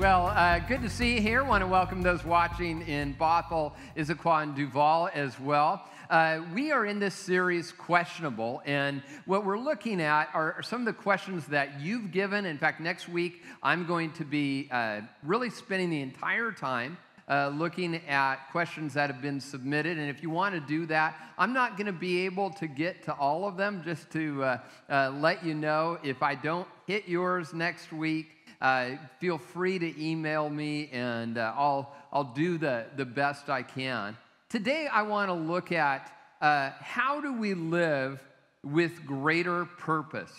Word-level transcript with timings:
Well, 0.00 0.28
uh, 0.28 0.60
good 0.60 0.80
to 0.80 0.88
see 0.88 1.16
you 1.16 1.20
here. 1.20 1.44
Want 1.44 1.60
to 1.60 1.66
welcome 1.66 2.00
those 2.00 2.24
watching 2.24 2.80
in 2.88 3.14
Bothell, 3.16 3.74
Issaquah, 3.98 4.44
and 4.44 4.56
Duvall 4.56 5.10
as 5.12 5.38
well. 5.38 5.84
Uh, 6.08 6.40
we 6.54 6.72
are 6.72 6.86
in 6.86 6.98
this 6.98 7.14
series, 7.14 7.70
Questionable, 7.70 8.62
and 8.64 9.02
what 9.26 9.44
we're 9.44 9.58
looking 9.58 10.00
at 10.00 10.30
are 10.32 10.62
some 10.62 10.80
of 10.80 10.86
the 10.86 10.94
questions 10.94 11.44
that 11.48 11.82
you've 11.82 12.12
given. 12.12 12.46
In 12.46 12.56
fact, 12.56 12.80
next 12.80 13.10
week, 13.10 13.42
I'm 13.62 13.86
going 13.86 14.10
to 14.12 14.24
be 14.24 14.68
uh, 14.70 15.02
really 15.22 15.50
spending 15.50 15.90
the 15.90 16.00
entire 16.00 16.50
time 16.50 16.96
uh, 17.28 17.48
looking 17.48 17.96
at 18.08 18.36
questions 18.50 18.94
that 18.94 19.10
have 19.10 19.20
been 19.20 19.38
submitted. 19.38 19.98
And 19.98 20.08
if 20.08 20.22
you 20.22 20.30
want 20.30 20.54
to 20.54 20.60
do 20.60 20.86
that, 20.86 21.14
I'm 21.38 21.52
not 21.52 21.76
going 21.76 21.86
to 21.86 21.92
be 21.92 22.24
able 22.24 22.50
to 22.52 22.66
get 22.66 23.04
to 23.04 23.12
all 23.12 23.46
of 23.46 23.56
them. 23.56 23.82
Just 23.84 24.10
to 24.12 24.42
uh, 24.42 24.58
uh, 24.88 25.10
let 25.10 25.44
you 25.44 25.54
know, 25.54 25.98
if 26.02 26.22
I 26.22 26.34
don't 26.34 26.66
hit 26.86 27.06
yours 27.06 27.54
next 27.54 27.92
week, 27.92 28.28
uh, 28.60 28.90
feel 29.18 29.38
free 29.38 29.78
to 29.78 30.02
email 30.02 30.50
me 30.50 30.88
and 30.92 31.38
uh, 31.38 31.52
I'll, 31.56 31.94
I'll 32.12 32.32
do 32.34 32.58
the, 32.58 32.86
the 32.96 33.04
best 33.04 33.48
I 33.48 33.62
can. 33.62 34.16
Today, 34.48 34.88
I 34.92 35.02
want 35.02 35.28
to 35.28 35.34
look 35.34 35.72
at 35.72 36.12
uh, 36.40 36.70
how 36.80 37.20
do 37.20 37.32
we 37.32 37.54
live 37.54 38.20
with 38.62 39.06
greater 39.06 39.64
purpose? 39.64 40.32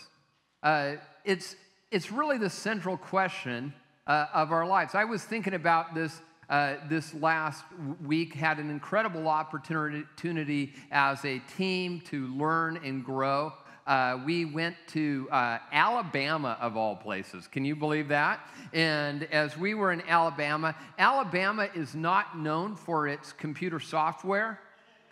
Uh, 0.62 0.94
it's, 1.26 1.56
it's 1.92 2.12
really 2.12 2.38
the 2.38 2.50
central 2.50 2.98
question 2.98 3.74
uh, 4.08 4.28
of 4.34 4.52
our 4.52 4.66
lives. 4.66 4.96
I 4.96 5.06
was 5.06 5.24
thinking 5.24 5.54
about 5.54 5.96
this. 5.96 6.22
Uh, 6.50 6.76
this 6.90 7.14
last 7.14 7.64
week 8.06 8.34
had 8.34 8.60
an 8.60 8.70
incredible 8.70 9.30
opportunity 9.30 10.74
as 10.92 11.24
a 11.24 11.40
team 11.56 12.02
to 12.02 12.28
learn 12.36 12.78
and 12.84 13.06
grow. 13.06 13.54
Uh, 13.88 14.20
we 14.26 14.46
went 14.46 14.76
to 14.88 15.28
uh, 15.32 15.58
Alabama, 15.72 16.58
of 16.62 16.78
all 16.78 16.96
places. 16.96 17.48
Can 17.48 17.66
you 17.66 17.76
believe 17.76 18.08
that? 18.10 18.40
And 18.74 19.24
as 19.32 19.58
we 19.58 19.74
were 19.74 19.92
in 19.92 20.02
Alabama, 20.02 20.76
Alabama 21.00 21.68
is 21.74 21.96
not 21.96 22.38
known 22.38 22.76
for 22.76 23.08
its 23.08 23.34
computer 23.34 23.80
software. 23.80 24.60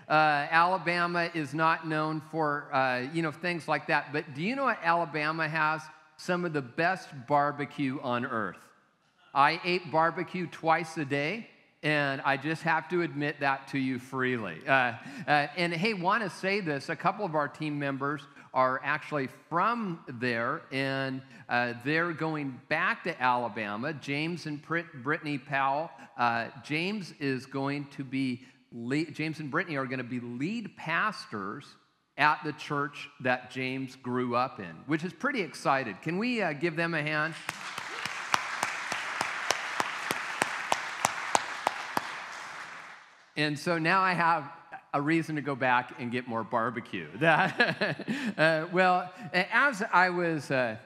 Uh, 0.08 0.48
Alabama 0.50 1.30
is 1.34 1.54
not 1.54 1.88
known 1.88 2.22
for, 2.32 2.74
uh, 2.74 3.08
you 3.14 3.22
know, 3.22 3.32
things 3.32 3.68
like 3.68 3.88
that. 3.88 4.14
But 4.14 4.34
do 4.34 4.42
you 4.42 4.56
know 4.56 4.66
what 4.66 4.80
Alabama 4.84 5.48
has? 5.48 5.82
Some 6.18 6.46
of 6.46 6.54
the 6.54 6.62
best 6.62 7.10
barbecue 7.28 8.00
on 8.02 8.26
earth. 8.26 8.58
I 9.34 9.62
ate 9.64 9.92
barbecue 9.92 10.48
twice 10.48 10.98
a 10.98 11.06
day 11.06 11.48
and 11.82 12.20
I 12.22 12.36
just 12.36 12.64
have 12.64 12.90
to 12.90 13.04
admit 13.04 13.40
that 13.40 13.70
to 13.70 13.80
you 13.80 14.00
freely. 14.00 14.58
Uh, 14.68 14.94
uh, 15.28 15.48
and 15.56 15.74
hey, 15.74 15.94
want 15.94 16.24
to 16.24 16.30
say 16.30 16.60
this: 16.60 16.90
a 16.90 16.96
couple 16.96 17.26
of 17.26 17.36
our 17.36 17.48
team 17.48 17.80
members 17.80 18.22
are 18.54 18.82
actually 18.84 19.30
from 19.50 20.00
there, 20.08 20.62
and 20.72 21.22
uh, 21.48 21.74
they're 21.84 22.14
going 22.14 22.60
back 22.70 23.04
to 23.04 23.22
Alabama. 23.22 23.94
James 23.94 24.46
and 24.46 24.62
Brittany 24.62 25.38
Powell. 25.38 25.92
Uh, 26.18 26.48
James 26.64 27.14
is 27.20 27.46
going 27.46 27.86
to 27.96 28.04
be, 28.04 28.42
lead, 28.72 29.16
James 29.16 29.40
and 29.40 29.50
Brittany 29.50 29.78
are 29.78 29.86
going 29.86 30.00
to 30.00 30.04
be 30.04 30.20
lead 30.20 30.76
pastors 30.78 31.66
at 32.18 32.40
the 32.44 32.52
church 32.54 33.10
that 33.22 33.50
James 33.50 33.96
grew 33.96 34.36
up 34.36 34.60
in, 34.60 34.76
which 34.88 35.04
is 35.04 35.14
pretty 35.14 35.42
excited. 35.42 36.02
Can 36.02 36.18
we 36.18 36.42
uh, 36.42 36.54
give 36.54 36.76
them 36.76 36.94
a 36.94 37.02
hand? 37.02 37.34
And 43.38 43.58
so 43.58 43.78
now 43.78 44.02
I 44.02 44.12
have 44.12 44.52
a 44.94 45.02
reason 45.02 45.36
to 45.36 45.42
go 45.42 45.56
back 45.56 45.94
and 46.00 46.12
get 46.12 46.28
more 46.28 46.44
barbecue. 46.44 47.08
uh, 47.22 48.66
well, 48.72 49.12
as 49.34 49.84
I 49.94 50.10
was 50.10 50.50
uh, 50.50 50.78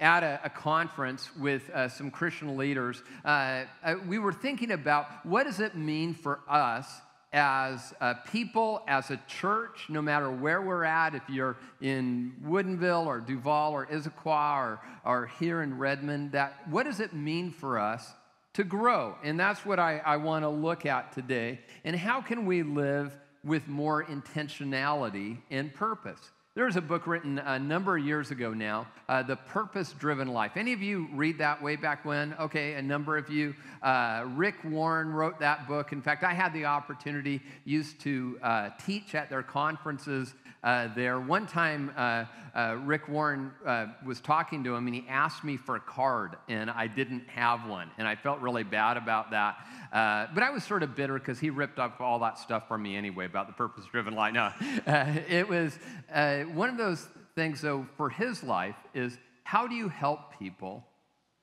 at 0.00 0.22
a, 0.22 0.40
a, 0.44 0.50
conference 0.50 1.30
with 1.38 1.68
uh, 1.70 1.88
some 1.88 2.10
Christian 2.10 2.56
leaders, 2.56 3.02
uh, 3.24 3.64
uh, 3.82 3.94
we 4.06 4.18
were 4.18 4.32
thinking 4.32 4.72
about 4.72 5.06
what 5.24 5.44
does 5.44 5.60
it 5.60 5.76
mean 5.76 6.14
for 6.14 6.40
us 6.48 6.86
as 7.32 7.92
a 8.00 8.14
people, 8.30 8.82
as 8.86 9.10
a 9.10 9.20
church, 9.26 9.86
no 9.88 10.00
matter 10.00 10.30
where 10.30 10.62
we're 10.62 10.84
at, 10.84 11.14
if 11.14 11.28
you're 11.28 11.56
in 11.80 12.32
Woodinville 12.44 13.06
or 13.06 13.18
Duvall 13.18 13.72
or 13.72 13.86
Issaquah 13.86 14.56
or, 14.56 14.80
or 15.04 15.26
here 15.40 15.62
in 15.62 15.76
Redmond, 15.76 16.32
that 16.32 16.62
what 16.70 16.84
does 16.84 17.00
it 17.00 17.12
mean 17.12 17.50
for 17.50 17.78
us 17.78 18.08
to 18.52 18.62
grow? 18.62 19.16
And 19.24 19.38
that's 19.38 19.66
what 19.66 19.80
I, 19.80 19.98
I 19.98 20.16
want 20.18 20.44
to 20.44 20.48
look 20.48 20.86
at 20.86 21.12
today. 21.12 21.58
And 21.84 21.96
how 21.96 22.20
can 22.20 22.46
we 22.46 22.62
live 22.62 23.16
with 23.44 23.68
more 23.68 24.04
intentionality 24.04 25.38
and 25.50 25.72
purpose. 25.74 26.30
There's 26.56 26.76
a 26.76 26.80
book 26.80 27.08
written 27.08 27.40
a 27.40 27.58
number 27.58 27.98
of 27.98 28.04
years 28.04 28.30
ago 28.30 28.54
now, 28.54 28.86
uh, 29.08 29.24
The 29.24 29.34
Purpose 29.34 29.92
Driven 29.98 30.28
Life. 30.28 30.52
Any 30.54 30.72
of 30.72 30.80
you 30.80 31.08
read 31.12 31.38
that 31.38 31.60
way 31.60 31.74
back 31.74 32.04
when? 32.04 32.32
Okay, 32.34 32.74
a 32.74 32.82
number 32.82 33.16
of 33.16 33.28
you. 33.28 33.56
Uh, 33.82 34.24
Rick 34.36 34.54
Warren 34.62 35.12
wrote 35.12 35.40
that 35.40 35.66
book. 35.66 35.90
In 35.90 36.00
fact, 36.00 36.22
I 36.22 36.32
had 36.32 36.52
the 36.52 36.66
opportunity, 36.66 37.42
used 37.64 38.00
to 38.02 38.38
uh, 38.40 38.70
teach 38.86 39.16
at 39.16 39.30
their 39.30 39.42
conferences 39.42 40.32
uh, 40.64 40.88
there. 40.94 41.20
One 41.20 41.46
time, 41.46 41.92
uh, 41.96 42.24
uh, 42.54 42.78
Rick 42.84 43.08
Warren 43.08 43.52
uh, 43.66 43.86
was 44.04 44.20
talking 44.20 44.64
to 44.64 44.74
him 44.74 44.86
and 44.86 44.94
he 44.94 45.04
asked 45.08 45.44
me 45.44 45.58
for 45.58 45.76
a 45.76 45.80
card, 45.80 46.36
and 46.48 46.70
I 46.70 46.86
didn't 46.86 47.28
have 47.28 47.68
one. 47.68 47.90
And 47.98 48.08
I 48.08 48.16
felt 48.16 48.40
really 48.40 48.62
bad 48.62 48.96
about 48.96 49.30
that. 49.32 49.56
Uh, 49.92 50.26
but 50.32 50.42
I 50.42 50.50
was 50.50 50.64
sort 50.64 50.82
of 50.82 50.96
bitter 50.96 51.18
because 51.18 51.38
he 51.38 51.50
ripped 51.50 51.78
up 51.78 52.00
all 52.00 52.18
that 52.20 52.38
stuff 52.38 52.66
from 52.66 52.82
me 52.82 52.96
anyway 52.96 53.26
about 53.26 53.46
the 53.46 53.52
purpose 53.52 53.84
driven 53.92 54.14
life. 54.14 54.32
No, 54.32 54.50
uh, 54.86 55.14
it 55.28 55.48
was 55.48 55.78
one 56.08 56.70
of 56.70 56.78
those 56.78 57.06
things, 57.34 57.60
though, 57.60 57.86
for 57.96 58.08
his 58.08 58.42
life 58.42 58.76
is 58.94 59.18
how 59.42 59.66
do 59.66 59.74
you 59.74 59.88
help 59.90 60.38
people 60.38 60.86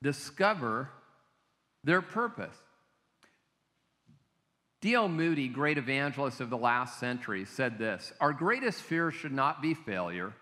discover 0.02 0.90
their 1.84 2.02
purpose? 2.02 2.56
D.L. 4.82 5.08
Moody, 5.08 5.46
great 5.46 5.78
evangelist 5.78 6.40
of 6.40 6.50
the 6.50 6.56
last 6.56 6.98
century, 6.98 7.44
said 7.44 7.78
this 7.78 8.12
Our 8.20 8.32
greatest 8.32 8.82
fear 8.82 9.12
should 9.12 9.32
not 9.32 9.62
be 9.62 9.74
failure, 9.74 10.34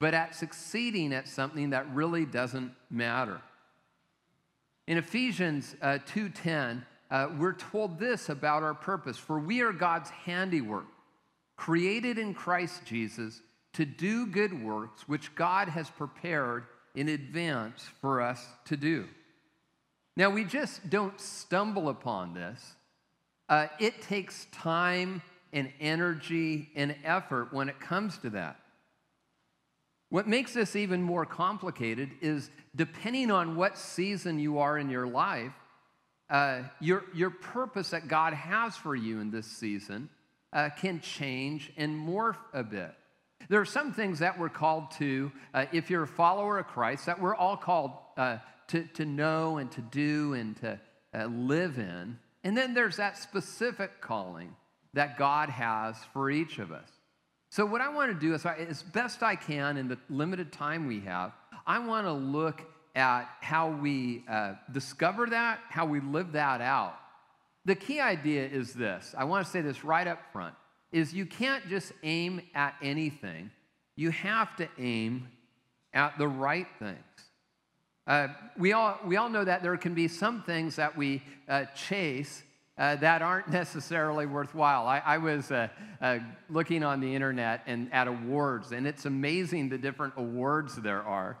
but 0.00 0.14
at 0.14 0.34
succeeding 0.34 1.14
at 1.14 1.28
something 1.28 1.70
that 1.70 1.86
really 1.94 2.26
doesn't 2.26 2.72
matter. 2.90 3.40
In 4.88 4.98
Ephesians 4.98 5.76
uh, 5.80 5.98
2:10, 6.06 6.84
uh, 7.08 7.28
we're 7.38 7.54
told 7.54 8.00
this 8.00 8.28
about 8.28 8.64
our 8.64 8.74
purpose: 8.74 9.16
For 9.16 9.38
we 9.38 9.60
are 9.60 9.72
God's 9.72 10.10
handiwork, 10.10 10.86
created 11.56 12.18
in 12.18 12.34
Christ 12.34 12.84
Jesus 12.84 13.42
to 13.74 13.84
do 13.84 14.26
good 14.26 14.64
works, 14.64 15.06
which 15.06 15.32
God 15.36 15.68
has 15.68 15.88
prepared 15.88 16.64
in 16.96 17.08
advance 17.08 17.88
for 18.00 18.20
us 18.20 18.44
to 18.64 18.76
do. 18.76 19.06
Now, 20.16 20.30
we 20.30 20.44
just 20.44 20.90
don't 20.90 21.20
stumble 21.20 21.88
upon 21.88 22.34
this. 22.34 22.74
Uh, 23.48 23.66
it 23.78 24.00
takes 24.02 24.46
time 24.52 25.22
and 25.52 25.72
energy 25.80 26.70
and 26.74 26.96
effort 27.04 27.52
when 27.52 27.68
it 27.68 27.78
comes 27.78 28.18
to 28.18 28.30
that. 28.30 28.60
What 30.10 30.28
makes 30.28 30.54
this 30.54 30.76
even 30.76 31.02
more 31.02 31.26
complicated 31.26 32.10
is 32.20 32.50
depending 32.76 33.30
on 33.30 33.56
what 33.56 33.76
season 33.76 34.38
you 34.38 34.58
are 34.58 34.78
in 34.78 34.88
your 34.88 35.06
life, 35.06 35.52
uh, 36.30 36.62
your, 36.80 37.04
your 37.14 37.30
purpose 37.30 37.90
that 37.90 38.08
God 38.08 38.32
has 38.32 38.76
for 38.76 38.94
you 38.94 39.20
in 39.20 39.30
this 39.30 39.46
season 39.46 40.08
uh, 40.52 40.70
can 40.70 41.00
change 41.00 41.72
and 41.76 41.94
morph 41.94 42.36
a 42.52 42.62
bit. 42.62 42.94
There 43.48 43.60
are 43.60 43.66
some 43.66 43.92
things 43.92 44.20
that 44.20 44.38
we're 44.38 44.48
called 44.48 44.90
to, 44.92 45.30
uh, 45.52 45.66
if 45.72 45.90
you're 45.90 46.04
a 46.04 46.08
follower 46.08 46.58
of 46.58 46.66
Christ, 46.68 47.06
that 47.06 47.20
we're 47.20 47.34
all 47.34 47.56
called 47.56 47.92
uh, 48.16 48.38
to, 48.68 48.84
to 48.94 49.04
know 49.04 49.58
and 49.58 49.70
to 49.72 49.82
do 49.82 50.34
and 50.34 50.56
to 50.58 50.80
uh, 51.12 51.26
live 51.26 51.78
in. 51.78 52.18
And 52.44 52.56
then 52.56 52.74
there's 52.74 52.98
that 52.98 53.16
specific 53.16 54.00
calling 54.00 54.54
that 54.92 55.18
God 55.18 55.48
has 55.48 55.96
for 56.12 56.30
each 56.30 56.58
of 56.58 56.70
us. 56.70 56.88
So, 57.50 57.64
what 57.64 57.80
I 57.80 57.88
want 57.88 58.12
to 58.12 58.18
do 58.18 58.34
is, 58.34 58.44
as 58.44 58.82
best 58.82 59.22
I 59.22 59.36
can 59.36 59.76
in 59.76 59.88
the 59.88 59.98
limited 60.10 60.52
time 60.52 60.86
we 60.86 61.00
have, 61.00 61.32
I 61.66 61.78
want 61.78 62.06
to 62.06 62.12
look 62.12 62.62
at 62.94 63.28
how 63.40 63.70
we 63.70 64.24
uh, 64.28 64.54
discover 64.72 65.26
that, 65.26 65.60
how 65.68 65.86
we 65.86 66.00
live 66.00 66.32
that 66.32 66.60
out. 66.60 66.96
The 67.64 67.74
key 67.74 68.00
idea 68.00 68.46
is 68.46 68.74
this 68.74 69.14
I 69.16 69.24
want 69.24 69.44
to 69.46 69.50
say 69.50 69.60
this 69.60 69.84
right 69.84 70.06
up 70.06 70.20
front 70.32 70.54
is 70.92 71.12
you 71.12 71.26
can't 71.26 71.66
just 71.68 71.92
aim 72.02 72.42
at 72.54 72.74
anything. 72.82 73.50
You 73.96 74.10
have 74.10 74.54
to 74.56 74.68
aim 74.78 75.28
at 75.92 76.18
the 76.18 76.28
right 76.28 76.66
things. 76.78 76.98
Uh, 78.06 78.28
we, 78.58 78.72
all, 78.72 78.98
we 79.06 79.16
all 79.16 79.30
know 79.30 79.44
that 79.44 79.62
there 79.62 79.76
can 79.76 79.94
be 79.94 80.08
some 80.08 80.42
things 80.42 80.76
that 80.76 80.96
we 80.96 81.22
uh, 81.48 81.64
chase 81.74 82.42
uh, 82.76 82.96
that 82.96 83.22
aren't 83.22 83.48
necessarily 83.50 84.26
worthwhile. 84.26 84.86
I, 84.86 84.98
I 84.98 85.18
was 85.18 85.50
uh, 85.50 85.68
uh, 86.02 86.18
looking 86.50 86.82
on 86.84 87.00
the 87.00 87.14
internet 87.14 87.62
and 87.66 87.92
at 87.92 88.06
awards, 88.06 88.72
and 88.72 88.86
it's 88.86 89.06
amazing 89.06 89.70
the 89.70 89.78
different 89.78 90.14
awards 90.16 90.76
there 90.76 91.02
are. 91.02 91.38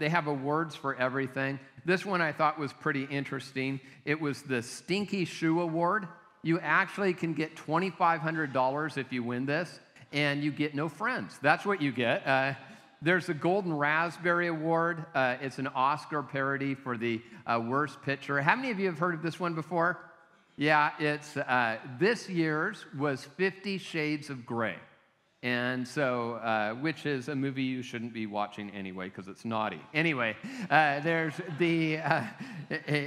They 0.00 0.08
have 0.08 0.26
awards 0.26 0.74
for 0.74 0.96
everything. 0.96 1.60
This 1.84 2.04
one 2.04 2.20
I 2.20 2.32
thought 2.32 2.58
was 2.58 2.72
pretty 2.72 3.04
interesting. 3.04 3.78
It 4.04 4.20
was 4.20 4.42
the 4.42 4.62
Stinky 4.62 5.24
Shoe 5.24 5.60
Award. 5.60 6.08
You 6.42 6.58
actually 6.58 7.14
can 7.14 7.34
get 7.34 7.54
$2,500 7.56 8.98
if 8.98 9.12
you 9.12 9.22
win 9.22 9.46
this, 9.46 9.78
and 10.12 10.42
you 10.42 10.50
get 10.50 10.74
no 10.74 10.88
friends. 10.88 11.38
That's 11.40 11.64
what 11.64 11.80
you 11.80 11.92
get. 11.92 12.56
Uh, 13.04 13.10
there's 13.14 13.26
the 13.26 13.34
Golden 13.34 13.72
Raspberry 13.72 14.48
Award. 14.48 15.04
Uh, 15.14 15.36
it's 15.40 15.58
an 15.58 15.68
Oscar 15.68 16.22
parody 16.22 16.74
for 16.74 16.96
the 16.96 17.20
worst 17.46 18.00
picture. 18.02 18.40
How 18.40 18.56
many 18.56 18.70
of 18.70 18.78
you 18.78 18.86
have 18.86 18.98
heard 18.98 19.14
of 19.14 19.22
this 19.22 19.38
one 19.38 19.54
before? 19.54 19.98
Yeah, 20.56 20.90
it's 20.98 21.36
uh, 21.36 21.78
this 21.98 22.28
year's 22.28 22.84
was 22.96 23.24
Fifty 23.36 23.78
Shades 23.78 24.30
of 24.30 24.46
Grey. 24.46 24.76
And 25.42 25.86
so, 25.86 26.36
uh, 26.36 26.72
which 26.72 27.04
is 27.04 27.28
a 27.28 27.34
movie 27.34 27.64
you 27.64 27.82
shouldn't 27.82 28.14
be 28.14 28.24
watching 28.24 28.70
anyway 28.70 29.10
because 29.10 29.28
it's 29.28 29.44
naughty. 29.44 29.80
Anyway, 29.92 30.36
uh, 30.70 31.00
there's 31.00 31.34
the, 31.58 31.98
uh, 31.98 32.22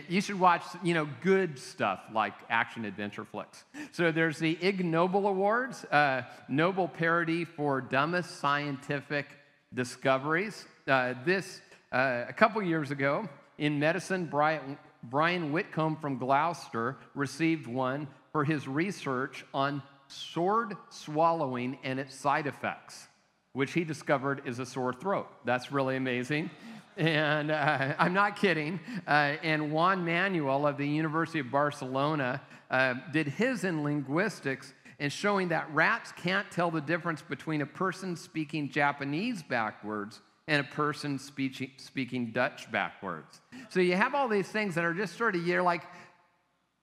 you 0.08 0.22
should 0.22 0.40
watch, 0.40 0.62
you 0.84 0.94
know, 0.94 1.10
good 1.24 1.58
stuff 1.58 2.02
like 2.14 2.36
action 2.48 2.86
adventure 2.86 3.26
flicks. 3.26 3.64
So 3.92 4.12
there's 4.12 4.38
the 4.38 4.56
Ig 4.62 4.86
Nobel 4.86 5.26
Awards, 5.26 5.84
uh, 5.86 6.26
Nobel 6.48 6.88
parody 6.88 7.44
for 7.44 7.82
dumbest 7.82 8.40
scientific 8.40 9.26
discoveries. 9.74 10.66
Uh, 10.88 11.14
this, 11.26 11.62
uh, 11.92 12.26
a 12.28 12.34
couple 12.34 12.62
years 12.62 12.92
ago, 12.92 13.28
in 13.58 13.80
medicine, 13.80 14.26
Brian, 14.26 14.78
Brian 15.04 15.52
Witcombe 15.52 16.00
from 16.00 16.18
Gloucester 16.18 16.98
received 17.16 17.68
one 17.68 18.08
for 18.32 18.44
his 18.44 18.68
research 18.68 19.46
on 19.54 19.82
sword 20.08 20.76
swallowing 20.90 21.78
and 21.84 22.00
its 22.00 22.16
side 22.16 22.48
effects, 22.48 23.08
which 23.54 23.74
he 23.74 23.84
discovered 23.84 24.42
is 24.46 24.60
a 24.60 24.66
sore 24.66 24.94
throat. 24.94 25.28
That's 25.46 25.72
really 25.72 25.98
amazing. 25.98 26.50
And 26.96 27.52
uh, 27.52 27.94
I'm 28.00 28.14
not 28.14 28.36
kidding. 28.38 28.80
Uh, 29.08 29.36
and 29.44 29.72
Juan 29.72 30.04
Manuel 30.04 30.66
of 30.66 30.78
the 30.78 30.88
University 30.88 31.40
of 31.40 31.52
Barcelona 31.52 32.42
uh, 32.72 32.96
did 33.12 33.28
his 33.28 33.64
in 33.64 33.84
linguistics 33.84 34.74
and 35.00 35.12
showing 35.12 35.50
that 35.50 35.74
rats 35.74 36.12
can't 36.12 36.50
tell 36.50 36.72
the 36.72 36.82
difference 36.82 37.22
between 37.22 37.62
a 37.62 37.66
person 37.66 38.16
speaking 38.16 38.70
Japanese 38.70 39.44
backwards 39.44 40.22
and 40.48 40.62
a 40.62 40.64
person 40.64 41.20
speaking, 41.20 41.72
speaking 41.78 42.32
Dutch 42.32 42.72
backwards. 42.72 43.42
So 43.70 43.80
you 43.80 43.96
have 43.96 44.16
all 44.16 44.28
these 44.28 44.48
things 44.48 44.76
that 44.76 44.86
are 44.86 44.94
just 44.94 45.18
sort 45.18 45.36
of, 45.36 45.46
you're 45.46 45.62
like, 45.62 45.84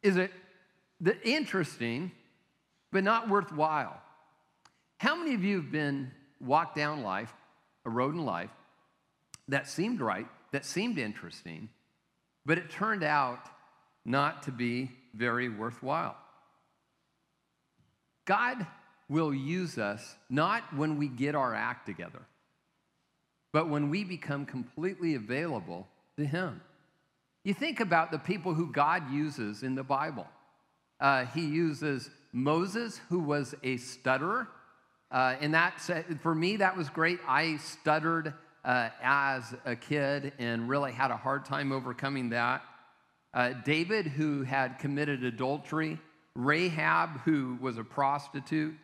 is 0.02 0.16
it 0.16 0.31
interesting, 1.25 2.12
but 2.93 3.02
not 3.02 3.28
worthwhile? 3.28 4.00
How 4.99 5.16
many 5.16 5.34
of 5.34 5.43
you 5.43 5.56
have 5.56 5.72
been 5.72 6.12
walked 6.40 6.76
down 6.76 7.02
life, 7.02 7.34
a 7.84 7.90
road 7.90 8.14
in 8.14 8.25
life, 8.25 8.50
that 9.49 9.66
seemed 9.66 10.00
right, 10.00 10.26
that 10.52 10.64
seemed 10.64 10.99
interesting, 10.99 11.69
but 12.46 12.58
it 12.58 12.70
turned 12.70 13.02
out 13.02 13.49
not 14.05 14.44
to 14.44 14.52
be 14.52 14.90
very 15.14 15.49
worthwhile? 15.49 16.16
God 18.25 18.67
will 19.09 19.35
use 19.35 19.79
us 19.79 20.15
not 20.31 20.62
when 20.75 20.99
we 20.99 21.09
get 21.09 21.35
our 21.35 21.55
act 21.55 21.87
together 21.87 22.23
but 23.55 23.69
when 23.69 23.88
we 23.88 24.03
become 24.03 24.44
completely 24.44 25.15
available 25.15 25.87
to 26.17 26.26
Him. 26.26 26.61
You 27.44 27.55
think 27.55 27.79
about 27.79 28.11
the 28.11 28.19
people 28.19 28.53
who 28.53 28.73
God 28.73 29.12
uses 29.12 29.62
in 29.62 29.76
the 29.76 29.85
Bible. 29.85 30.26
Uh, 30.99 31.26
he 31.26 31.47
uses 31.47 32.11
Moses, 32.32 33.00
who 33.09 33.21
was 33.21 33.55
a 33.62 33.76
stutterer. 33.76 34.49
Uh, 35.09 35.37
and 35.41 35.55
that, 35.55 35.81
for 36.21 36.35
me, 36.35 36.56
that 36.56 36.76
was 36.76 36.88
great. 36.88 37.21
I 37.29 37.59
stuttered 37.59 38.35
uh, 38.65 38.88
as 39.00 39.55
a 39.65 39.76
kid 39.76 40.32
and 40.41 40.69
really 40.69 40.91
had 40.91 41.12
a 41.12 41.17
hard 41.17 41.44
time 41.44 41.71
overcoming 41.71 42.31
that. 42.31 42.61
Uh, 43.32 43.53
David, 43.65 44.09
who 44.09 44.43
had 44.43 44.81
committed 44.81 45.23
adultery. 45.23 46.00
Rahab, 46.37 47.21
who 47.21 47.59
was 47.61 47.79
a 47.79 47.85
prostitute. 47.85 48.75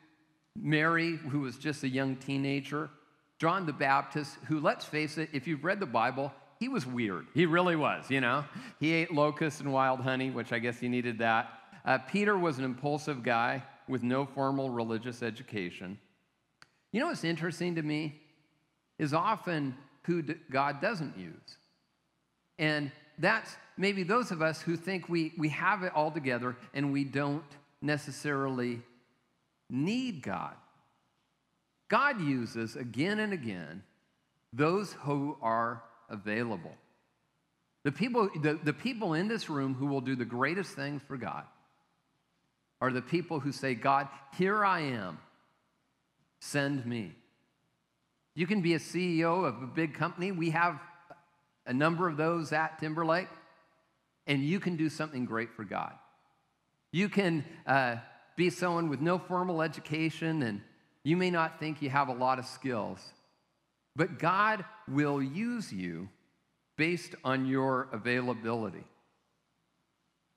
Mary, 0.56 1.16
who 1.16 1.40
was 1.40 1.56
just 1.56 1.84
a 1.84 1.88
young 1.88 2.16
teenager. 2.16 2.90
John 3.38 3.66
the 3.66 3.72
Baptist, 3.72 4.36
who, 4.46 4.60
let's 4.60 4.84
face 4.84 5.16
it, 5.16 5.30
if 5.32 5.46
you've 5.46 5.64
read 5.64 5.80
the 5.80 5.86
Bible, 5.86 6.32
he 6.58 6.68
was 6.68 6.86
weird. 6.86 7.26
He 7.32 7.46
really 7.46 7.76
was, 7.76 8.10
you 8.10 8.20
know. 8.20 8.44
He 8.78 8.92
ate 8.92 9.12
locusts 9.12 9.60
and 9.60 9.72
wild 9.72 10.00
honey, 10.00 10.30
which 10.30 10.52
I 10.52 10.58
guess 10.58 10.78
he 10.78 10.88
needed 10.88 11.18
that. 11.18 11.48
Uh, 11.84 11.98
Peter 11.98 12.36
was 12.36 12.58
an 12.58 12.64
impulsive 12.64 13.22
guy 13.22 13.62
with 13.88 14.02
no 14.02 14.26
formal 14.26 14.68
religious 14.68 15.22
education. 15.22 15.98
You 16.92 17.00
know 17.00 17.06
what's 17.06 17.24
interesting 17.24 17.76
to 17.76 17.82
me 17.82 18.20
is 18.98 19.14
often 19.14 19.74
who 20.02 20.22
God 20.50 20.82
doesn't 20.82 21.16
use. 21.16 21.56
And 22.58 22.92
that's 23.20 23.54
maybe 23.76 24.02
those 24.02 24.30
of 24.30 24.42
us 24.42 24.60
who 24.60 24.76
think 24.76 25.08
we, 25.08 25.32
we 25.36 25.50
have 25.50 25.82
it 25.82 25.92
all 25.94 26.10
together 26.10 26.56
and 26.74 26.92
we 26.92 27.04
don't 27.04 27.44
necessarily 27.82 28.80
need 29.68 30.22
God. 30.22 30.54
God 31.88 32.20
uses 32.20 32.76
again 32.76 33.18
and 33.18 33.32
again 33.32 33.82
those 34.52 34.92
who 35.04 35.36
are 35.42 35.82
available. 36.08 36.72
The 37.84 37.92
people, 37.92 38.28
the, 38.42 38.58
the 38.62 38.72
people 38.72 39.14
in 39.14 39.28
this 39.28 39.48
room 39.48 39.74
who 39.74 39.86
will 39.86 40.00
do 40.00 40.16
the 40.16 40.24
greatest 40.24 40.72
things 40.72 41.02
for 41.06 41.16
God 41.16 41.44
are 42.80 42.90
the 42.90 43.02
people 43.02 43.40
who 43.40 43.52
say, 43.52 43.74
God, 43.74 44.08
here 44.36 44.64
I 44.64 44.80
am, 44.80 45.18
send 46.40 46.86
me. 46.86 47.12
You 48.34 48.46
can 48.46 48.62
be 48.62 48.74
a 48.74 48.78
CEO 48.78 49.46
of 49.46 49.62
a 49.62 49.66
big 49.66 49.94
company. 49.94 50.32
We 50.32 50.50
have 50.50 50.80
a 51.70 51.72
number 51.72 52.08
of 52.08 52.16
those 52.16 52.52
at 52.52 52.80
Timberlake, 52.80 53.28
and 54.26 54.42
you 54.42 54.58
can 54.58 54.74
do 54.74 54.88
something 54.88 55.24
great 55.24 55.54
for 55.54 55.62
God. 55.62 55.92
You 56.90 57.08
can 57.08 57.44
uh, 57.64 57.96
be 58.36 58.50
someone 58.50 58.88
with 58.88 59.00
no 59.00 59.20
formal 59.20 59.62
education 59.62 60.42
and 60.42 60.62
you 61.04 61.16
may 61.16 61.30
not 61.30 61.60
think 61.60 61.80
you 61.80 61.88
have 61.88 62.08
a 62.08 62.12
lot 62.12 62.40
of 62.40 62.44
skills, 62.44 62.98
but 63.94 64.18
God 64.18 64.64
will 64.88 65.22
use 65.22 65.72
you 65.72 66.08
based 66.76 67.14
on 67.22 67.46
your 67.46 67.88
availability. 67.92 68.84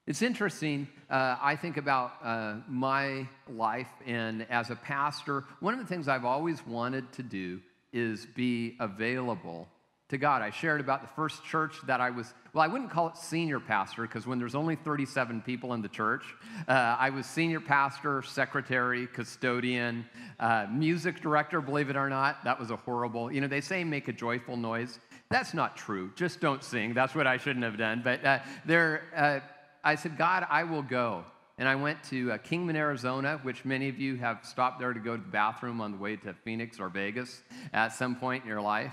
It's 0.06 0.22
interesting, 0.22 0.88
uh, 1.10 1.38
I 1.42 1.56
think 1.56 1.78
about 1.78 2.14
uh, 2.24 2.58
my 2.68 3.28
life, 3.50 3.90
and 4.06 4.46
as 4.52 4.70
a 4.70 4.76
pastor, 4.76 5.46
one 5.62 5.74
of 5.74 5.80
the 5.80 5.88
things 5.88 6.08
I've 6.08 6.26
always 6.26 6.66
wanted 6.68 7.12
to 7.14 7.24
do 7.24 7.60
is 7.92 8.28
be 8.36 8.76
available 8.80 9.68
to 10.14 10.18
God. 10.18 10.42
I 10.42 10.50
shared 10.50 10.80
about 10.80 11.02
the 11.02 11.08
first 11.10 11.44
church 11.44 11.76
that 11.86 12.02
I 12.02 12.10
was, 12.10 12.34
well, 12.54 12.64
I 12.64 12.68
wouldn't 12.68 12.90
call 12.90 13.08
it 13.10 13.18
senior 13.18 13.60
pastor 13.60 14.04
because 14.04 14.26
when 14.26 14.40
there's 14.40 14.56
only 14.56 14.76
37 14.76 15.42
people 15.42 15.74
in 15.74 15.82
the 15.82 15.90
church, 15.90 16.24
uh, 16.68 16.72
I 16.72 17.10
was 17.10 17.26
senior 17.26 17.60
pastor, 17.60 18.22
secretary, 18.22 19.08
custodian, 19.08 20.06
uh, 20.40 20.68
music 20.72 21.22
director, 21.22 21.62
believe 21.62 21.90
it 21.90 21.96
or 21.96 22.10
not. 22.10 22.44
That 22.44 22.60
was 22.60 22.72
a 22.72 22.76
horrible, 22.76 23.32
you 23.32 23.42
know, 23.42 23.48
they 23.48 23.62
say 23.62 23.84
make 23.84 24.08
a 24.08 24.14
joyful 24.14 24.58
noise. 24.58 25.00
That's 25.30 25.54
not 25.54 25.76
true. 25.76 26.12
Just 26.16 26.40
don't 26.40 26.64
sing. 26.64 26.94
That's 26.94 27.16
what 27.16 27.28
I 27.28 27.38
shouldn't 27.38 27.66
have 27.66 27.78
done. 27.78 28.02
But 28.04 28.24
uh, 28.26 28.40
there, 28.66 29.04
uh, 29.16 29.40
I 29.84 29.96
said, 29.96 30.18
God, 30.18 30.46
I 30.50 30.64
will 30.64 30.84
go. 30.84 31.26
And 31.58 31.68
I 31.68 31.76
went 31.76 32.04
to 32.06 32.32
uh, 32.32 32.38
Kingman, 32.40 32.76
Arizona, 32.76 33.40
which 33.44 33.64
many 33.64 33.88
of 33.88 34.00
you 34.00 34.16
have 34.16 34.40
stopped 34.44 34.80
there 34.80 34.92
to 34.92 35.00
go 35.00 35.16
to 35.16 35.22
the 35.22 35.30
bathroom 35.30 35.82
on 35.82 35.92
the 35.92 35.98
way 35.98 36.16
to 36.16 36.34
Phoenix 36.44 36.80
or 36.80 36.90
Vegas 36.90 37.42
at 37.74 37.90
some 37.90 38.16
point 38.16 38.44
in 38.44 38.50
your 38.50 38.62
life. 38.62 38.92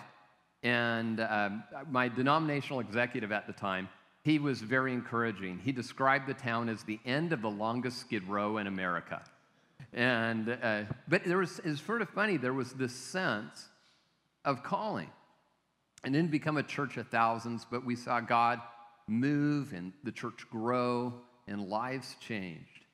And 0.63 1.21
um, 1.21 1.65
my 1.91 2.09
denominational 2.09 2.81
executive 2.81 3.33
at 3.33 3.47
the 3.47 3.53
time, 3.53 3.89
he 4.23 4.39
was 4.39 4.61
very 4.61 4.93
encouraging. 4.93 5.59
He 5.59 5.73
described 5.73 6.27
the 6.27 6.35
town 6.35 6.69
as 6.69 6.83
the 6.83 7.01
end 7.07 7.33
of 7.33 7.41
the 7.41 7.51
longest 7.51 7.99
skid 7.99 8.29
row 8.29 8.59
in 8.59 8.67
America. 8.67 9.23
And, 9.93 10.59
uh, 10.63 10.83
but 11.09 11.25
there 11.25 11.39
was, 11.39 11.61
it's 11.65 11.81
sort 11.81 12.03
of 12.03 12.11
funny, 12.11 12.37
there 12.37 12.53
was 12.53 12.73
this 12.75 12.95
sense 12.95 13.67
of 14.45 14.63
calling. 14.63 15.11
And 16.05 16.15
didn't 16.15 16.31
become 16.31 16.57
a 16.57 16.63
church 16.63 16.97
of 16.97 17.09
thousands, 17.09 17.67
but 17.71 17.85
we 17.85 17.97
saw 17.97 18.21
God 18.21 18.61
move 19.07 19.73
and 19.73 19.93
the 20.05 20.13
church 20.13 20.47
grow 20.51 21.13
and 21.47 21.69
lives 21.69 22.17
changed. 22.21 22.85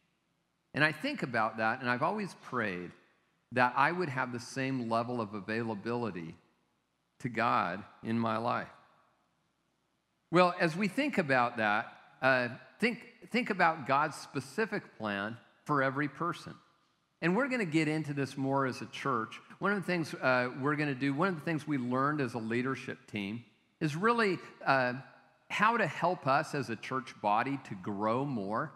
And 0.75 0.83
I 0.83 0.93
think 0.93 1.23
about 1.23 1.59
that, 1.59 1.81
and 1.81 1.89
I've 1.89 2.03
always 2.03 2.35
prayed 2.43 2.91
that 3.53 3.73
I 3.77 3.93
would 3.93 4.09
have 4.09 4.33
the 4.33 4.41
same 4.41 4.91
level 4.91 5.21
of 5.21 5.35
availability 5.35 6.35
to 7.21 7.29
God 7.29 7.83
in 8.03 8.19
my 8.19 8.37
life? 8.39 8.69
Well, 10.31 10.55
as 10.61 10.77
we 10.77 10.89
think 10.89 11.19
about 11.19 11.59
that, 11.59 11.93
uh, 12.21 12.49
think, 12.81 12.99
think 13.31 13.51
about 13.51 13.87
God's 13.87 14.17
specific 14.17 14.99
plan 14.99 15.37
for 15.65 15.83
every 15.83 16.09
person. 16.09 16.55
And 17.23 17.37
we're 17.37 17.49
going 17.49 17.61
to 17.61 17.73
get 17.73 17.89
into 17.89 18.13
this 18.13 18.37
more 18.37 18.67
as 18.67 18.83
a 18.83 18.87
church. 18.87 19.41
One 19.59 19.73
of 19.73 19.79
the 19.79 19.87
things 19.87 20.13
uh, 20.15 20.51
we're 20.61 20.77
going 20.77 20.89
to 20.89 20.95
do, 20.95 21.15
one 21.15 21.29
of 21.29 21.35
the 21.35 21.41
things 21.41 21.67
we 21.67 21.79
learned 21.79 22.21
as 22.21 22.35
a 22.35 22.39
leadership 22.39 22.99
team 23.11 23.45
is 23.81 23.97
really 23.97 24.39
uh, 24.67 24.95
how 25.49 25.77
to 25.77 25.87
help 25.87 26.27
us 26.27 26.55
as 26.55 26.71
a 26.71 26.77
church 26.77 27.15
body 27.23 27.59
to 27.69 27.75
grow 27.77 28.25
more. 28.25 28.73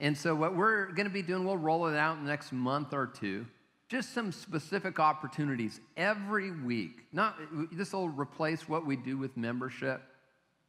And 0.00 0.16
so, 0.16 0.34
what 0.34 0.56
we're 0.56 0.86
going 0.92 1.06
to 1.06 1.12
be 1.12 1.22
doing, 1.22 1.44
we'll 1.44 1.56
roll 1.56 1.86
it 1.86 1.96
out 1.96 2.16
in 2.16 2.24
the 2.24 2.30
next 2.30 2.52
month 2.52 2.92
or 2.92 3.06
two. 3.06 3.46
Just 3.92 4.14
some 4.14 4.32
specific 4.32 4.98
opportunities 4.98 5.78
every 5.98 6.50
week. 6.50 7.04
Not 7.12 7.36
this 7.70 7.92
will 7.92 8.08
replace 8.08 8.66
what 8.66 8.86
we 8.86 8.96
do 8.96 9.18
with 9.18 9.36
membership, 9.36 10.00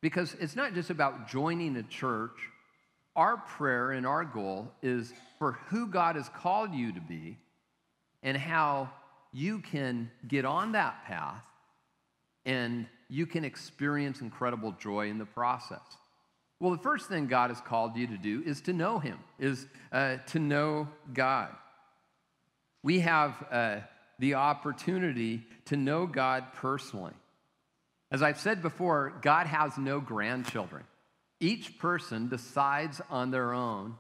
because 0.02 0.36
it's 0.42 0.58
not 0.58 0.74
just 0.74 0.90
about 0.90 1.30
joining 1.30 1.78
a 1.78 1.84
church. 1.84 2.36
Our 3.16 3.38
prayer 3.38 3.92
and 3.92 4.06
our 4.06 4.26
goal 4.26 4.74
is 4.82 5.14
for 5.40 5.54
who 5.70 5.88
God 5.88 6.18
has 6.18 6.28
called 6.28 6.74
you 6.74 6.92
to 6.92 7.00
be, 7.00 7.38
and 8.24 8.36
how 8.36 8.90
you 9.32 9.60
can 9.60 10.12
get 10.28 10.44
on 10.44 10.74
that 10.74 11.06
path 11.06 11.46
and 12.46 12.86
you 13.08 13.26
can 13.26 13.46
experience 13.46 14.20
incredible 14.20 14.74
joy 14.74 15.10
in 15.10 15.18
the 15.18 15.26
process. 15.26 15.80
Well, 16.60 16.72
the 16.72 16.84
first 16.84 17.08
thing 17.08 17.28
God 17.28 17.52
has 17.52 17.62
called 17.62 17.96
you 17.96 18.06
to 18.08 18.18
do 18.18 18.44
is 18.46 18.60
to 18.64 18.74
know 18.74 19.00
Him, 19.00 19.18
is 19.40 19.66
uh, 19.94 20.18
to 20.28 20.40
know 20.40 20.90
God. 21.14 21.56
We 22.84 23.00
have 23.00 23.46
uh, 23.50 23.78
the 24.20 24.36
opportunity 24.36 25.44
to 25.66 25.78
know 25.78 26.06
God 26.06 26.46
personally. 26.56 27.14
As 28.12 28.22
I've 28.22 28.40
said 28.40 28.62
before, 28.62 29.14
God 29.22 29.48
has 29.48 29.78
no 29.78 30.00
grandchildren. 30.00 30.84
Each 31.40 31.80
person 31.80 32.30
decides 32.30 33.02
on 33.10 33.32
their 33.32 33.54
own 33.54 33.96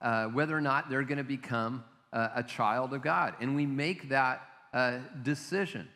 uh, 0.00 0.26
whether 0.26 0.56
or 0.56 0.60
not 0.60 0.88
they're 0.88 1.02
going 1.02 1.18
to 1.18 1.24
become 1.24 1.84
a, 2.12 2.30
a, 2.36 2.42
child 2.42 2.94
of 2.94 3.02
God. 3.02 3.34
And 3.40 3.54
we 3.54 3.66
make 3.66 4.08
that 4.08 4.42
uh, 4.72 4.98
decision. 5.22 5.88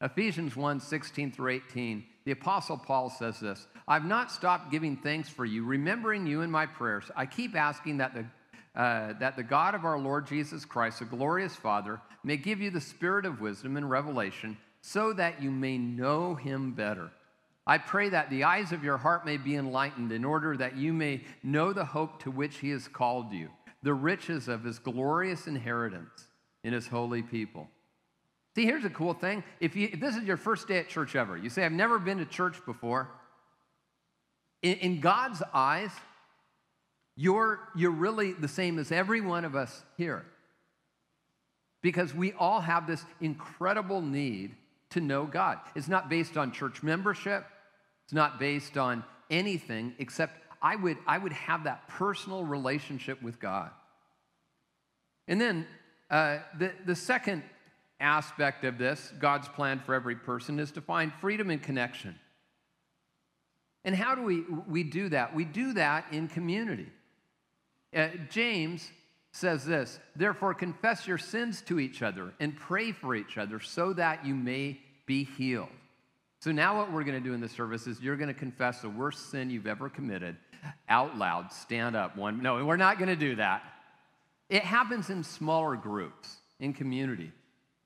Ephesians 0.00 0.54
1 0.54 0.80
16 0.80 1.32
through 1.32 1.52
18, 1.52 2.04
the 2.24 2.32
Apostle 2.32 2.76
Paul 2.76 3.10
says 3.10 3.40
this 3.40 3.66
I've 3.86 4.04
not 4.04 4.30
stopped 4.30 4.70
giving 4.70 4.96
thanks 4.96 5.28
for 5.28 5.44
you, 5.44 5.64
remembering 5.64 6.26
you 6.26 6.42
in 6.42 6.50
my 6.50 6.66
prayers. 6.66 7.10
I 7.16 7.26
keep 7.26 7.56
asking 7.56 7.98
that 7.98 8.14
the, 8.14 8.26
uh, 8.78 9.12
that 9.20 9.36
the 9.36 9.42
God 9.42 9.74
of 9.74 9.84
our 9.84 9.98
Lord 9.98 10.26
Jesus 10.26 10.64
Christ, 10.64 11.00
the 11.00 11.04
glorious 11.04 11.54
Father, 11.54 12.00
may 12.24 12.38
give 12.38 12.60
you 12.60 12.70
the 12.70 12.80
spirit 12.80 13.26
of 13.26 13.42
wisdom 13.42 13.76
and 13.76 13.90
revelation 13.90 14.56
so 14.80 15.12
that 15.12 15.42
you 15.42 15.50
may 15.50 15.76
know 15.76 16.34
him 16.34 16.72
better. 16.72 17.10
I 17.66 17.76
pray 17.76 18.08
that 18.08 18.30
the 18.30 18.44
eyes 18.44 18.72
of 18.72 18.82
your 18.82 18.96
heart 18.96 19.26
may 19.26 19.36
be 19.36 19.56
enlightened 19.56 20.12
in 20.12 20.24
order 20.24 20.56
that 20.56 20.76
you 20.76 20.94
may 20.94 21.24
know 21.42 21.74
the 21.74 21.84
hope 21.84 22.22
to 22.22 22.30
which 22.30 22.56
he 22.58 22.70
has 22.70 22.88
called 22.88 23.32
you, 23.32 23.50
the 23.82 23.92
riches 23.92 24.48
of 24.48 24.64
his 24.64 24.78
glorious 24.78 25.46
inheritance 25.46 26.28
in 26.64 26.72
his 26.72 26.86
holy 26.86 27.22
people 27.22 27.68
See, 28.58 28.64
here's 28.64 28.84
a 28.84 28.90
cool 28.90 29.14
thing. 29.14 29.44
If, 29.60 29.76
you, 29.76 29.88
if 29.92 30.00
this 30.00 30.16
is 30.16 30.24
your 30.24 30.36
first 30.36 30.66
day 30.66 30.78
at 30.78 30.88
church 30.88 31.14
ever, 31.14 31.36
you 31.36 31.48
say, 31.48 31.64
I've 31.64 31.70
never 31.70 31.96
been 31.96 32.18
to 32.18 32.24
church 32.24 32.56
before. 32.66 33.08
In, 34.62 34.74
in 34.78 35.00
God's 35.00 35.44
eyes, 35.54 35.92
you're, 37.20 37.58
you're 37.74 37.90
really 37.90 38.32
the 38.32 38.46
same 38.46 38.78
as 38.78 38.92
every 38.92 39.20
one 39.20 39.44
of 39.44 39.56
us 39.56 39.82
here. 39.96 40.24
Because 41.82 42.14
we 42.14 42.32
all 42.32 42.60
have 42.60 42.86
this 42.86 43.04
incredible 43.20 44.00
need 44.00 44.54
to 44.90 45.00
know 45.00 45.26
God. 45.26 45.58
It's 45.74 45.88
not 45.88 46.08
based 46.08 46.36
on 46.36 46.52
church 46.52 46.84
membership, 46.84 47.44
it's 48.04 48.12
not 48.12 48.38
based 48.38 48.78
on 48.78 49.02
anything 49.30 49.94
except 49.98 50.40
I 50.62 50.76
would, 50.76 50.96
I 51.08 51.18
would 51.18 51.32
have 51.32 51.64
that 51.64 51.88
personal 51.88 52.44
relationship 52.44 53.20
with 53.20 53.40
God. 53.40 53.70
And 55.26 55.40
then 55.40 55.66
uh, 56.10 56.38
the, 56.56 56.70
the 56.86 56.94
second 56.94 57.42
aspect 57.98 58.64
of 58.64 58.78
this, 58.78 59.12
God's 59.18 59.48
plan 59.48 59.80
for 59.84 59.92
every 59.92 60.14
person, 60.14 60.60
is 60.60 60.70
to 60.72 60.80
find 60.80 61.12
freedom 61.20 61.50
and 61.50 61.60
connection. 61.60 62.16
And 63.84 63.96
how 63.96 64.14
do 64.14 64.22
we, 64.22 64.44
we 64.68 64.84
do 64.84 65.08
that? 65.08 65.34
We 65.34 65.44
do 65.44 65.72
that 65.72 66.06
in 66.12 66.28
community. 66.28 66.86
Uh, 67.94 68.08
James 68.30 68.90
says 69.32 69.64
this 69.64 69.98
Therefore, 70.16 70.54
confess 70.54 71.06
your 71.06 71.18
sins 71.18 71.62
to 71.62 71.78
each 71.78 72.02
other 72.02 72.32
and 72.40 72.56
pray 72.56 72.92
for 72.92 73.14
each 73.14 73.38
other 73.38 73.60
so 73.60 73.92
that 73.94 74.26
you 74.26 74.34
may 74.34 74.78
be 75.06 75.24
healed. 75.24 75.68
So, 76.40 76.52
now 76.52 76.78
what 76.78 76.92
we're 76.92 77.04
going 77.04 77.20
to 77.20 77.28
do 77.28 77.34
in 77.34 77.40
the 77.40 77.48
service 77.48 77.86
is 77.86 78.00
you're 78.00 78.16
going 78.16 78.28
to 78.28 78.38
confess 78.38 78.80
the 78.80 78.90
worst 78.90 79.30
sin 79.30 79.50
you've 79.50 79.66
ever 79.66 79.88
committed 79.88 80.36
out 80.88 81.16
loud. 81.16 81.52
Stand 81.52 81.96
up. 81.96 82.16
One. 82.16 82.42
No, 82.42 82.64
we're 82.64 82.76
not 82.76 82.98
going 82.98 83.08
to 83.08 83.16
do 83.16 83.36
that. 83.36 83.62
It 84.48 84.62
happens 84.62 85.10
in 85.10 85.24
smaller 85.24 85.76
groups, 85.76 86.36
in 86.58 86.72
community 86.72 87.32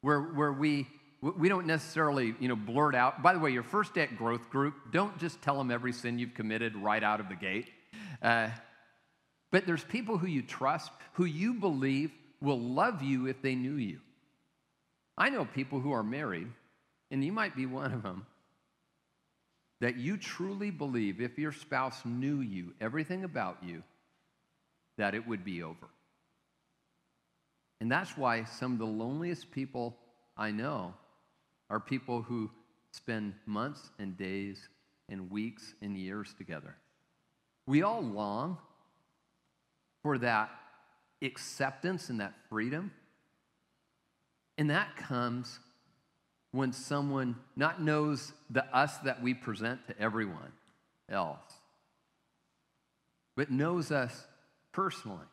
where, 0.02 0.20
where 0.20 0.52
we, 0.52 0.86
we 1.20 1.48
don't 1.48 1.66
necessarily 1.66 2.34
you 2.38 2.48
know, 2.48 2.56
blurt 2.56 2.94
out. 2.94 3.22
By 3.22 3.32
the 3.32 3.38
way, 3.38 3.50
your 3.50 3.62
first 3.62 3.96
at 3.96 4.16
growth 4.16 4.50
group, 4.50 4.74
don't 4.92 5.16
just 5.18 5.40
tell 5.40 5.56
them 5.56 5.70
every 5.70 5.92
sin 5.92 6.18
you've 6.18 6.34
committed 6.34 6.76
right 6.76 7.02
out 7.02 7.20
of 7.20 7.28
the 7.28 7.34
gate. 7.34 7.70
Uh, 8.20 8.48
but 9.52 9.66
there's 9.66 9.84
people 9.84 10.18
who 10.18 10.26
you 10.26 10.42
trust, 10.42 10.90
who 11.12 11.26
you 11.26 11.54
believe 11.54 12.10
will 12.40 12.58
love 12.58 13.02
you 13.02 13.26
if 13.26 13.40
they 13.40 13.54
knew 13.54 13.74
you. 13.74 14.00
I 15.16 15.28
know 15.30 15.44
people 15.44 15.78
who 15.78 15.92
are 15.92 16.02
married, 16.02 16.48
and 17.12 17.24
you 17.24 17.30
might 17.30 17.54
be 17.54 17.66
one 17.66 17.92
of 17.92 18.02
them, 18.02 18.26
that 19.80 19.96
you 19.96 20.16
truly 20.16 20.70
believe 20.70 21.20
if 21.20 21.38
your 21.38 21.52
spouse 21.52 22.00
knew 22.04 22.40
you, 22.40 22.72
everything 22.80 23.24
about 23.24 23.58
you, 23.62 23.82
that 24.96 25.14
it 25.14 25.28
would 25.28 25.44
be 25.44 25.62
over. 25.62 25.86
And 27.80 27.90
that's 27.90 28.16
why 28.16 28.44
some 28.44 28.72
of 28.72 28.78
the 28.78 28.86
loneliest 28.86 29.50
people 29.50 29.96
I 30.36 30.50
know 30.50 30.94
are 31.68 31.80
people 31.80 32.22
who 32.22 32.50
spend 32.92 33.34
months 33.44 33.90
and 33.98 34.16
days 34.16 34.68
and 35.08 35.30
weeks 35.30 35.74
and 35.82 35.96
years 35.96 36.32
together. 36.38 36.76
We 37.66 37.82
all 37.82 38.02
long 38.02 38.56
for 40.02 40.18
that 40.18 40.50
acceptance 41.22 42.08
and 42.08 42.20
that 42.20 42.34
freedom. 42.48 42.92
And 44.58 44.70
that 44.70 44.96
comes 44.96 45.58
when 46.50 46.72
someone 46.72 47.36
not 47.56 47.80
knows 47.80 48.32
the 48.50 48.64
us 48.76 48.98
that 48.98 49.22
we 49.22 49.34
present 49.34 49.86
to 49.88 49.98
everyone 49.98 50.52
else, 51.08 51.52
but 53.36 53.50
knows 53.50 53.90
us 53.90 54.26
personally. 54.72 55.26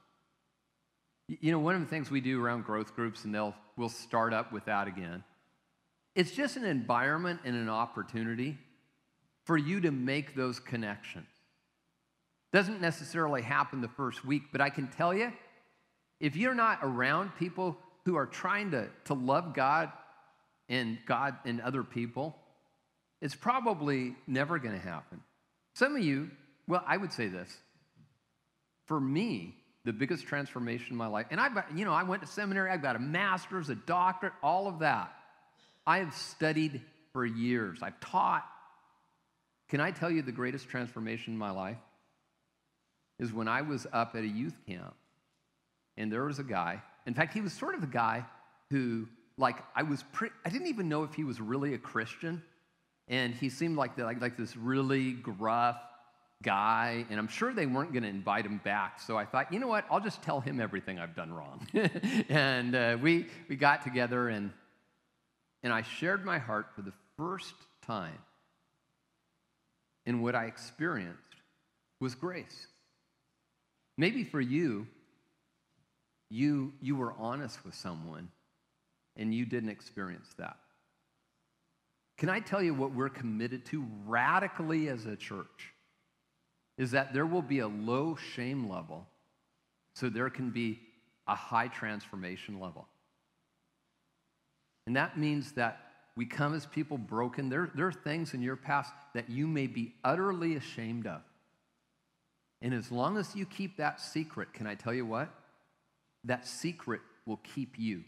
You 1.27 1.51
know, 1.51 1.59
one 1.59 1.75
of 1.75 1.81
the 1.81 1.87
things 1.87 2.09
we 2.09 2.21
do 2.21 2.43
around 2.43 2.63
growth 2.63 2.95
groups, 2.95 3.25
and 3.25 3.35
they'll 3.35 3.53
we'll 3.77 3.89
start 3.89 4.33
up 4.33 4.51
with 4.51 4.65
that 4.65 4.87
again. 4.87 5.23
It's 6.15 6.31
just 6.31 6.57
an 6.57 6.65
environment 6.65 7.41
and 7.45 7.55
an 7.55 7.69
opportunity 7.69 8.57
for 9.43 9.57
you 9.57 9.81
to 9.81 9.91
make 9.91 10.35
those 10.35 10.59
connections. 10.59 11.27
Doesn't 12.51 12.81
necessarily 12.81 13.41
happen 13.41 13.81
the 13.81 13.87
first 13.89 14.25
week, 14.25 14.43
but 14.51 14.61
I 14.61 14.69
can 14.69 14.87
tell 14.87 15.13
you, 15.13 15.31
if 16.19 16.35
you're 16.35 16.55
not 16.55 16.79
around 16.81 17.35
people 17.37 17.77
who 18.05 18.15
are 18.15 18.25
trying 18.25 18.71
to, 18.71 18.87
to 19.05 19.13
love 19.13 19.53
God 19.53 19.91
and 20.67 20.97
God 21.05 21.35
and 21.45 21.61
other 21.61 21.83
people, 21.83 22.35
it's 23.21 23.35
probably 23.35 24.15
never 24.27 24.57
going 24.59 24.73
to 24.73 24.81
happen. 24.85 25.21
Some 25.73 25.95
of 25.95 26.03
you, 26.03 26.31
well, 26.67 26.83
I 26.87 26.97
would 26.97 27.11
say 27.11 27.27
this. 27.27 27.55
For 28.85 28.99
me, 28.99 29.55
the 29.85 29.93
biggest 29.93 30.25
transformation 30.25 30.87
in 30.91 30.97
my 30.97 31.07
life. 31.07 31.27
And 31.31 31.39
I've, 31.39 31.51
you 31.75 31.85
know, 31.85 31.93
I 31.93 32.03
went 32.03 32.21
to 32.21 32.27
seminary, 32.27 32.71
I've 32.71 32.81
got 32.81 32.95
a 32.95 32.99
master's, 32.99 33.69
a 33.69 33.75
doctorate, 33.75 34.33
all 34.41 34.67
of 34.67 34.79
that. 34.79 35.13
I 35.85 35.99
have 35.99 36.13
studied 36.13 36.81
for 37.13 37.25
years, 37.25 37.79
I've 37.81 37.99
taught. 37.99 38.45
Can 39.69 39.79
I 39.79 39.91
tell 39.91 40.09
you 40.09 40.21
the 40.21 40.31
greatest 40.31 40.67
transformation 40.67 41.33
in 41.33 41.39
my 41.39 41.51
life? 41.51 41.77
Is 43.19 43.33
when 43.33 43.47
I 43.47 43.61
was 43.61 43.85
up 43.91 44.15
at 44.15 44.23
a 44.23 44.27
youth 44.27 44.55
camp 44.65 44.95
and 45.97 46.11
there 46.11 46.23
was 46.23 46.39
a 46.39 46.43
guy, 46.43 46.81
in 47.05 47.13
fact, 47.13 47.33
he 47.33 47.41
was 47.41 47.53
sort 47.53 47.75
of 47.75 47.81
the 47.81 47.87
guy 47.87 48.25
who, 48.69 49.07
like, 49.37 49.57
I 49.75 49.83
was 49.83 50.03
pretty, 50.13 50.33
I 50.45 50.49
didn't 50.49 50.67
even 50.67 50.87
know 50.89 51.03
if 51.03 51.13
he 51.13 51.23
was 51.23 51.41
really 51.41 51.73
a 51.73 51.77
Christian. 51.77 52.41
And 53.07 53.33
he 53.33 53.49
seemed 53.49 53.75
like, 53.75 53.95
the, 53.95 54.03
like, 54.03 54.21
like 54.21 54.37
this 54.37 54.55
really 54.55 55.13
gruff, 55.13 55.77
guy, 56.41 57.05
and 57.09 57.19
I'm 57.19 57.27
sure 57.27 57.53
they 57.53 57.65
weren't 57.65 57.91
going 57.91 58.03
to 58.03 58.09
invite 58.09 58.45
him 58.45 58.61
back. 58.63 58.99
So 59.01 59.17
I 59.17 59.25
thought, 59.25 59.51
you 59.51 59.59
know 59.59 59.67
what? 59.67 59.85
I'll 59.91 59.99
just 59.99 60.21
tell 60.21 60.39
him 60.39 60.61
everything 60.61 60.99
I've 60.99 61.15
done 61.15 61.33
wrong. 61.33 61.67
and 62.29 62.75
uh, 62.75 62.97
we, 63.01 63.27
we 63.49 63.55
got 63.55 63.83
together, 63.83 64.29
and, 64.29 64.51
and 65.63 65.73
I 65.73 65.81
shared 65.81 66.23
my 66.23 66.37
heart 66.37 66.67
for 66.75 66.81
the 66.81 66.93
first 67.17 67.55
time. 67.85 68.17
And 70.05 70.23
what 70.23 70.33
I 70.33 70.45
experienced 70.45 71.19
was 71.99 72.15
grace. 72.15 72.67
Maybe 73.99 74.23
for 74.23 74.41
you, 74.41 74.87
you, 76.31 76.73
you 76.81 76.95
were 76.95 77.13
honest 77.19 77.63
with 77.63 77.75
someone 77.75 78.29
and 79.15 79.31
you 79.31 79.45
didn't 79.45 79.69
experience 79.69 80.29
that. 80.37 80.57
Can 82.17 82.29
I 82.29 82.39
tell 82.39 82.63
you 82.63 82.73
what 82.73 82.93
we're 82.93 83.09
committed 83.09 83.65
to 83.67 83.85
radically 84.07 84.87
as 84.87 85.05
a 85.05 85.15
church? 85.15 85.73
is 86.79 86.91
that 86.91 87.13
there 87.13 87.25
will 87.25 87.41
be 87.41 87.59
a 87.59 87.67
low 87.67 88.15
shame 88.15 88.69
level 88.69 89.05
so 89.93 90.07
there 90.09 90.29
can 90.29 90.49
be 90.49 90.79
a 91.27 91.35
high 91.35 91.67
transformation 91.67 92.59
level. 92.59 92.87
And 94.87 94.95
that 94.95 95.19
means 95.19 95.51
that 95.51 95.81
We 96.15 96.25
come 96.25 96.53
as 96.53 96.65
people 96.65 96.97
broken. 96.97 97.47
There, 97.47 97.71
there 97.75 97.87
are 97.87 97.93
things 97.93 98.33
in 98.33 98.41
your 98.41 98.57
past 98.57 98.91
that 99.13 99.29
you 99.29 99.47
may 99.47 99.67
be 99.67 99.93
utterly 100.03 100.57
ashamed 100.57 101.07
of. 101.07 101.21
And 102.61 102.73
as 102.73 102.91
long 102.91 103.17
as 103.17 103.35
you 103.35 103.45
keep 103.45 103.77
that 103.77 104.01
secret, 104.01 104.53
can 104.53 104.67
I 104.67 104.75
tell 104.75 104.93
you 104.93 105.05
what? 105.05 105.29
That 106.25 106.45
secret 106.45 107.01
will 107.25 107.39
keep 107.55 107.79
you. 107.79 108.03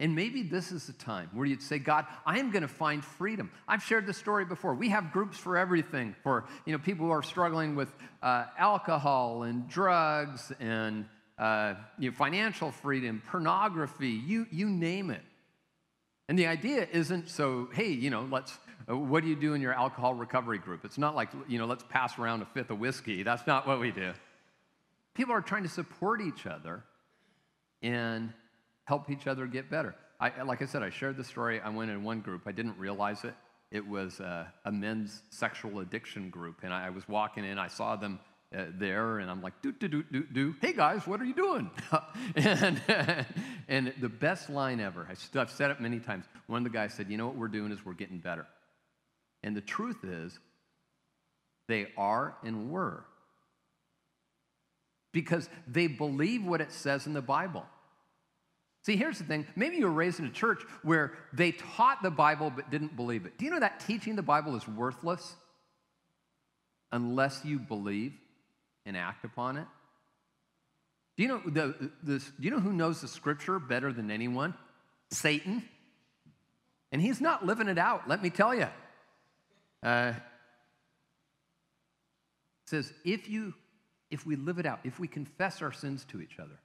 And 0.00 0.14
maybe 0.14 0.42
this 0.42 0.70
is 0.70 0.86
the 0.86 0.92
time 0.92 1.28
where 1.32 1.44
you'd 1.44 1.62
say, 1.62 1.78
God, 1.78 2.06
I 2.24 2.38
am 2.38 2.52
going 2.52 2.62
to 2.62 2.68
find 2.68 3.04
freedom. 3.04 3.50
I've 3.66 3.82
shared 3.82 4.06
this 4.06 4.16
story 4.16 4.44
before. 4.44 4.74
We 4.74 4.90
have 4.90 5.12
groups 5.12 5.36
for 5.36 5.56
everything 5.56 6.14
for 6.22 6.44
you 6.64 6.72
know, 6.72 6.78
people 6.78 7.06
who 7.06 7.12
are 7.12 7.22
struggling 7.22 7.74
with 7.74 7.92
uh, 8.22 8.44
alcohol 8.56 9.42
and 9.42 9.68
drugs 9.68 10.52
and 10.60 11.04
uh, 11.36 11.74
you 11.98 12.10
know, 12.10 12.16
financial 12.16 12.70
freedom, 12.70 13.22
pornography, 13.28 14.10
you, 14.10 14.46
you 14.52 14.68
name 14.68 15.10
it. 15.10 15.22
And 16.28 16.38
the 16.38 16.46
idea 16.46 16.86
isn't 16.92 17.28
so, 17.28 17.68
hey, 17.72 17.88
you 17.88 18.10
know, 18.10 18.26
let's, 18.30 18.56
what 18.96 19.22
do 19.22 19.28
you 19.28 19.36
do 19.36 19.54
in 19.54 19.60
your 19.60 19.74
alcohol 19.74 20.14
recovery 20.14 20.58
group? 20.58 20.84
It's 20.84 20.98
not 20.98 21.14
like, 21.14 21.28
you 21.46 21.58
know, 21.58 21.66
let's 21.66 21.84
pass 21.88 22.18
around 22.18 22.42
a 22.42 22.46
fifth 22.46 22.70
of 22.70 22.78
whiskey. 22.78 23.22
That's 23.22 23.46
not 23.46 23.66
what 23.66 23.80
we 23.80 23.90
do. 23.90 24.12
People 25.14 25.34
are 25.34 25.42
trying 25.42 25.64
to 25.64 25.68
support 25.68 26.20
each 26.20 26.46
other 26.46 26.82
and 27.82 28.32
help 28.84 29.10
each 29.10 29.26
other 29.26 29.46
get 29.46 29.70
better. 29.70 29.94
I, 30.20 30.42
like 30.42 30.62
I 30.62 30.66
said, 30.66 30.82
I 30.82 30.90
shared 30.90 31.16
the 31.16 31.24
story. 31.24 31.60
I 31.60 31.68
went 31.68 31.90
in 31.90 32.02
one 32.02 32.20
group, 32.20 32.42
I 32.46 32.52
didn't 32.52 32.78
realize 32.78 33.24
it. 33.24 33.34
It 33.70 33.86
was 33.86 34.20
a, 34.20 34.50
a 34.64 34.72
men's 34.72 35.22
sexual 35.30 35.80
addiction 35.80 36.30
group. 36.30 36.60
And 36.62 36.72
I, 36.72 36.86
I 36.86 36.90
was 36.90 37.06
walking 37.06 37.44
in, 37.44 37.58
I 37.58 37.68
saw 37.68 37.96
them 37.96 38.18
uh, 38.56 38.64
there, 38.78 39.18
and 39.18 39.30
I'm 39.30 39.42
like, 39.42 39.60
do, 39.60 39.72
do, 39.72 39.88
do, 39.88 40.02
do, 40.10 40.24
do. 40.24 40.54
Hey 40.62 40.72
guys, 40.72 41.06
what 41.06 41.20
are 41.20 41.26
you 41.26 41.34
doing? 41.34 41.70
and, 42.36 42.80
and 43.68 43.92
the 44.00 44.08
best 44.08 44.48
line 44.48 44.80
ever, 44.80 45.06
I've 45.10 45.50
said 45.50 45.70
it 45.70 45.80
many 45.80 46.00
times. 46.00 46.24
One 46.46 46.64
of 46.64 46.72
the 46.72 46.76
guys 46.76 46.94
said, 46.94 47.10
You 47.10 47.18
know 47.18 47.26
what 47.26 47.36
we're 47.36 47.48
doing 47.48 47.70
is 47.70 47.84
we're 47.84 47.92
getting 47.92 48.18
better. 48.18 48.46
And 49.42 49.56
the 49.56 49.60
truth 49.60 50.04
is, 50.04 50.38
they 51.68 51.88
are 51.96 52.36
and 52.42 52.70
were. 52.70 53.04
Because 55.12 55.48
they 55.66 55.86
believe 55.86 56.44
what 56.44 56.60
it 56.60 56.72
says 56.72 57.06
in 57.06 57.12
the 57.12 57.22
Bible. 57.22 57.64
See, 58.82 58.96
here's 58.96 59.18
the 59.18 59.24
thing. 59.24 59.46
Maybe 59.56 59.76
you 59.76 59.86
were 59.86 59.92
raised 59.92 60.18
in 60.18 60.26
a 60.26 60.30
church 60.30 60.62
where 60.82 61.12
they 61.32 61.52
taught 61.52 62.02
the 62.02 62.10
Bible 62.10 62.50
but 62.54 62.70
didn't 62.70 62.96
believe 62.96 63.26
it. 63.26 63.36
Do 63.36 63.44
you 63.44 63.50
know 63.50 63.60
that 63.60 63.80
teaching 63.80 64.16
the 64.16 64.22
Bible 64.22 64.56
is 64.56 64.66
worthless 64.66 65.34
unless 66.90 67.44
you 67.44 67.58
believe 67.58 68.14
and 68.86 68.96
act 68.96 69.24
upon 69.24 69.58
it? 69.58 69.66
Do 71.16 71.22
you 71.22 71.28
know, 71.28 71.42
the, 71.44 71.90
this, 72.02 72.24
do 72.24 72.44
you 72.44 72.50
know 72.50 72.60
who 72.60 72.72
knows 72.72 73.00
the 73.00 73.08
scripture 73.08 73.58
better 73.58 73.92
than 73.92 74.10
anyone? 74.10 74.54
Satan. 75.10 75.64
And 76.92 77.02
he's 77.02 77.20
not 77.20 77.44
living 77.44 77.68
it 77.68 77.76
out, 77.76 78.08
let 78.08 78.22
me 78.22 78.30
tell 78.30 78.54
you. 78.54 78.68
Uh, 79.82 80.12
says, 82.66 82.92
if 83.04 83.28
you, 83.28 83.54
if 84.10 84.26
we 84.26 84.36
live 84.36 84.58
it 84.58 84.66
out, 84.66 84.80
if 84.84 84.98
we 84.98 85.08
confess 85.08 85.62
our 85.62 85.72
sins 85.72 86.04
to 86.06 86.20
each 86.20 86.38
other 86.38 86.58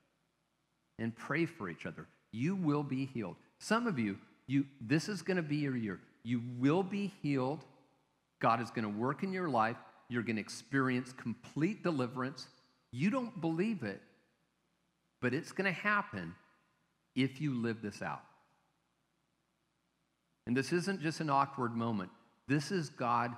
and 1.00 1.16
pray 1.16 1.46
for 1.46 1.70
each 1.70 1.86
other, 1.86 2.08
you 2.32 2.56
will 2.56 2.84
be 2.84 3.06
healed. 3.06 3.36
Some 3.60 3.88
of 3.88 3.98
you, 3.98 4.18
you 4.48 4.66
this 4.82 5.08
is 5.08 5.22
going 5.22 5.38
to 5.38 5.44
be 5.44 5.58
your 5.58 5.78
year. 5.78 6.00
You 6.24 6.42
will 6.60 6.84
be 6.84 7.14
healed. 7.22 7.64
God 8.40 8.62
is 8.62 8.70
going 8.70 8.84
to 8.84 9.00
work 9.00 9.24
in 9.24 9.32
your 9.32 9.50
life. 9.50 9.78
You're 10.10 10.24
going 10.24 10.36
to 10.36 10.42
experience 10.42 11.14
complete 11.14 11.84
deliverance. 11.84 12.48
You 12.92 13.10
don't 13.10 13.40
believe 13.40 13.84
it, 13.84 14.02
but 15.22 15.34
it's 15.34 15.52
going 15.52 15.66
to 15.74 15.80
happen 15.80 16.36
if 17.16 17.40
you 17.40 17.56
live 17.56 17.82
this 17.82 18.02
out. 18.02 18.24
And 20.46 20.58
this 20.58 20.74
isn't 20.74 21.02
just 21.02 21.22
an 21.22 21.30
awkward 21.30 21.76
moment. 21.76 22.12
This 22.48 22.72
is 22.72 22.90
God 22.90 23.36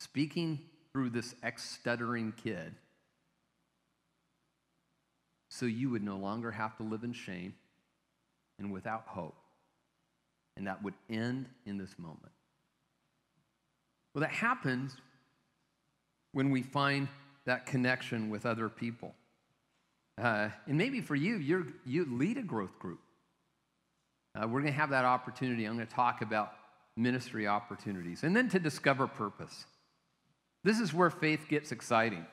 speaking 0.00 0.60
through 0.92 1.10
this 1.10 1.34
ex 1.42 1.68
stuttering 1.68 2.32
kid 2.42 2.74
so 5.48 5.66
you 5.66 5.90
would 5.90 6.02
no 6.02 6.16
longer 6.16 6.50
have 6.50 6.76
to 6.78 6.82
live 6.82 7.04
in 7.04 7.12
shame 7.12 7.54
and 8.58 8.72
without 8.72 9.04
hope. 9.06 9.36
And 10.56 10.66
that 10.66 10.82
would 10.82 10.94
end 11.10 11.46
in 11.66 11.78
this 11.78 11.98
moment. 11.98 12.32
Well, 14.14 14.22
that 14.22 14.30
happens 14.30 14.96
when 16.32 16.50
we 16.50 16.62
find 16.62 17.08
that 17.44 17.66
connection 17.66 18.30
with 18.30 18.46
other 18.46 18.68
people. 18.68 19.14
Uh, 20.20 20.48
and 20.66 20.76
maybe 20.76 21.00
for 21.00 21.14
you, 21.14 21.36
you 21.36 21.72
you 21.84 22.06
lead 22.10 22.36
a 22.36 22.42
growth 22.42 22.78
group. 22.78 23.00
Uh, 24.34 24.46
we're 24.46 24.60
going 24.60 24.72
to 24.72 24.78
have 24.78 24.90
that 24.90 25.04
opportunity. 25.04 25.64
I'm 25.64 25.74
going 25.74 25.86
to 25.86 25.94
talk 25.94 26.22
about 26.22 26.52
ministry 26.96 27.46
opportunities, 27.46 28.22
and 28.22 28.36
then 28.36 28.48
to 28.50 28.58
discover 28.58 29.06
purpose. 29.06 29.66
This 30.64 30.78
is 30.78 30.94
where 30.94 31.10
faith 31.10 31.46
gets 31.48 31.72
exciting. 31.72 32.26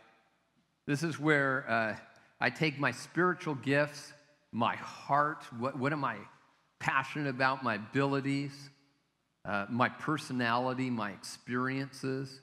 This 0.85 1.03
is 1.03 1.19
where 1.19 1.65
uh, 1.69 1.95
I 2.39 2.49
take 2.49 2.79
my 2.79 2.91
spiritual 2.91 3.55
gifts, 3.55 4.13
my 4.51 4.75
heart, 4.75 5.45
what, 5.57 5.77
what 5.77 5.93
am 5.93 6.03
I 6.03 6.17
passionate 6.79 7.29
about, 7.29 7.63
my 7.63 7.75
abilities, 7.75 8.51
uh, 9.45 9.65
my 9.69 9.89
personality, 9.89 10.89
my 10.89 11.11
experiences. 11.11 12.41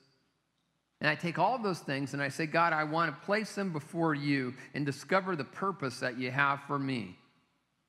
And 1.00 1.10
I 1.10 1.14
take 1.14 1.38
all 1.38 1.58
those 1.58 1.80
things 1.80 2.14
and 2.14 2.22
I 2.22 2.28
say, 2.28 2.46
God, 2.46 2.72
I 2.72 2.84
want 2.84 3.14
to 3.14 3.26
place 3.26 3.54
them 3.54 3.72
before 3.72 4.14
you 4.14 4.54
and 4.74 4.86
discover 4.86 5.36
the 5.36 5.44
purpose 5.44 6.00
that 6.00 6.18
you 6.18 6.30
have 6.30 6.60
for 6.66 6.78
me. 6.78 7.16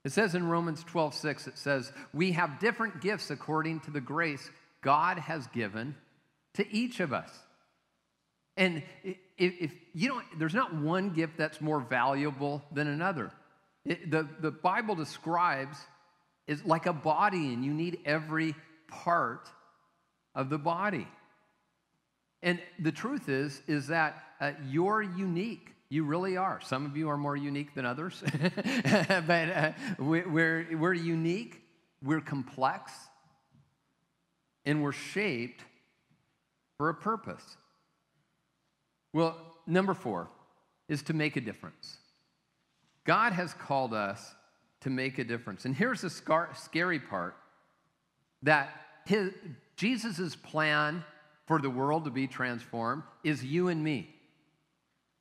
It 0.08 0.14
says 0.14 0.36
in 0.36 0.48
Romans 0.48 0.86
12, 0.86 1.16
6, 1.16 1.48
it 1.48 1.58
says, 1.58 1.92
We 2.14 2.32
have 2.32 2.62
different 2.62 3.02
gifts 3.02 3.30
according 3.30 3.82
to 3.82 3.92
the 3.92 4.00
grace 4.00 4.50
God 4.80 5.20
has 5.20 5.46
given 5.48 5.98
to 6.54 6.66
each 6.74 7.02
of 7.02 7.12
us. 7.12 7.30
And 8.56 8.84
if, 9.38 9.74
you 9.94 10.08
don't, 10.08 10.24
there's 10.40 10.54
not 10.54 10.74
one 10.74 11.10
gift 11.10 11.36
that's 11.36 11.60
more 11.60 11.82
valuable 11.82 12.64
than 12.72 12.88
another. 12.88 13.34
It, 13.84 14.10
the, 14.10 14.26
the 14.40 14.50
Bible 14.50 14.96
describes 14.96 15.78
is 16.48 16.64
like 16.64 16.86
a 16.86 16.94
body, 16.94 17.54
and 17.54 17.66
you 17.66 17.74
need 17.74 18.00
every 18.06 18.56
part 18.88 19.50
of 20.34 20.50
the 20.50 20.58
body. 20.58 21.10
And 22.42 22.62
the 22.80 22.94
truth 22.94 23.28
is, 23.28 23.62
is 23.68 23.88
that 23.88 24.24
uh, 24.40 24.52
you're 24.70 25.02
unique. 25.02 25.68
You 25.90 26.04
really 26.04 26.36
are. 26.36 26.60
Some 26.62 26.86
of 26.86 26.98
you 26.98 27.10
are 27.10 27.18
more 27.18 27.38
unique 27.38 27.74
than 27.74 27.86
others, 27.86 28.22
but 28.84 29.30
uh, 29.30 29.72
we're, 29.98 30.68
we're 30.78 30.94
unique, 30.94 31.62
we're 32.04 32.22
complex, 32.22 32.92
and 34.66 34.84
we're 34.84 34.92
shaped 34.92 35.64
for 36.78 36.90
a 36.90 36.94
purpose. 36.94 37.56
Well, 39.14 39.38
number 39.66 39.94
four 39.94 40.28
is 40.90 41.04
to 41.04 41.14
make 41.14 41.38
a 41.38 41.42
difference. 41.42 41.98
God 43.06 43.32
has 43.32 43.54
called 43.54 43.94
us 43.94 44.36
to 44.82 44.90
make 44.90 45.18
a 45.18 45.24
difference. 45.24 45.64
And 45.66 45.74
here's 45.74 46.02
the 46.02 46.10
scar- 46.10 46.50
scary 46.56 47.00
part 47.00 47.36
that 48.44 48.70
Jesus' 49.78 50.36
plan 50.36 51.04
for 51.46 51.60
the 51.60 51.70
world 51.70 52.04
to 52.06 52.12
be 52.12 52.28
transformed 52.28 53.04
is 53.24 53.44
you 53.44 53.70
and 53.70 53.82
me. 53.82 54.14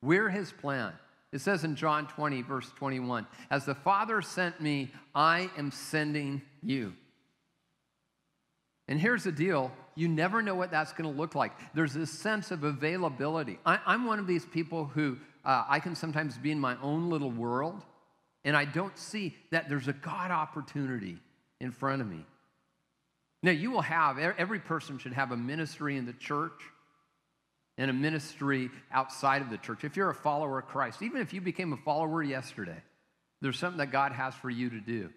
We're 0.03 0.29
his 0.29 0.53
plan. 0.53 0.93
It 1.33 1.41
says 1.41 1.65
in 1.65 1.77
John 1.77 2.07
20, 2.07 2.43
verse 2.43 2.71
21 2.77 3.27
As 3.51 3.65
the 3.65 3.75
Father 3.75 4.23
sent 4.23 4.61
me, 4.61 4.91
I 5.15 5.51
am 5.57 5.71
sending 5.71 6.43
you. 6.63 6.95
And 8.89 9.01
here's 9.01 9.25
the 9.25 9.33
deal 9.33 9.73
you 9.95 10.09
never 10.09 10.43
know 10.43 10.55
what 10.55 10.71
that's 10.71 10.93
going 10.93 11.11
to 11.11 11.19
look 11.19 11.35
like. 11.35 11.53
There's 11.75 11.95
this 11.95 12.11
sense 12.11 12.51
of 12.51 12.65
availability. 12.65 13.59
I, 13.65 13.79
am 13.87 14.05
one 14.05 14.19
of 14.19 14.27
these 14.27 14.45
people 14.45 14.85
who 14.87 15.19
uh, 15.45 15.65
I 15.69 15.81
can 15.81 15.95
sometimes 15.95 16.37
be 16.37 16.51
in 16.51 16.61
my 16.61 16.77
own 16.83 17.09
little 17.09 17.31
world, 17.31 17.83
and 18.45 18.57
I 18.57 18.65
don't 18.65 18.97
see 18.97 19.35
that 19.51 19.69
there's 19.69 19.89
a 19.89 19.95
God 19.95 20.31
opportunity 20.31 21.19
in 21.61 21.73
front 21.73 22.03
of 22.03 22.09
me. 22.09 22.25
Now, 23.43 23.53
you 23.53 23.71
will 23.71 23.83
have, 23.83 24.19
every 24.19 24.59
person 24.59 24.99
should 24.99 25.13
have 25.13 25.33
a 25.33 25.37
ministry 25.37 25.97
in 25.97 26.05
the 26.05 26.13
church 26.15 26.61
and 27.79 27.91
a 27.91 27.95
ministry 27.95 28.71
outside 28.91 29.43
of 29.43 29.51
the 29.51 29.59
church. 29.59 29.85
If 29.85 29.97
you're 29.97 30.11
a 30.11 30.15
follower 30.15 30.59
of 30.59 30.67
Christ, 30.67 31.03
even 31.03 31.21
if 31.21 31.33
you 31.33 31.41
became 31.41 31.73
a 31.73 31.77
follower 31.77 32.23
yesterday, 32.23 32.81
there's 33.43 33.59
something 33.59 33.79
that 33.79 33.93
God 33.93 34.13
has 34.13 34.35
for 34.35 34.49
you 34.49 34.71
to 34.71 34.81
do. 34.81 35.11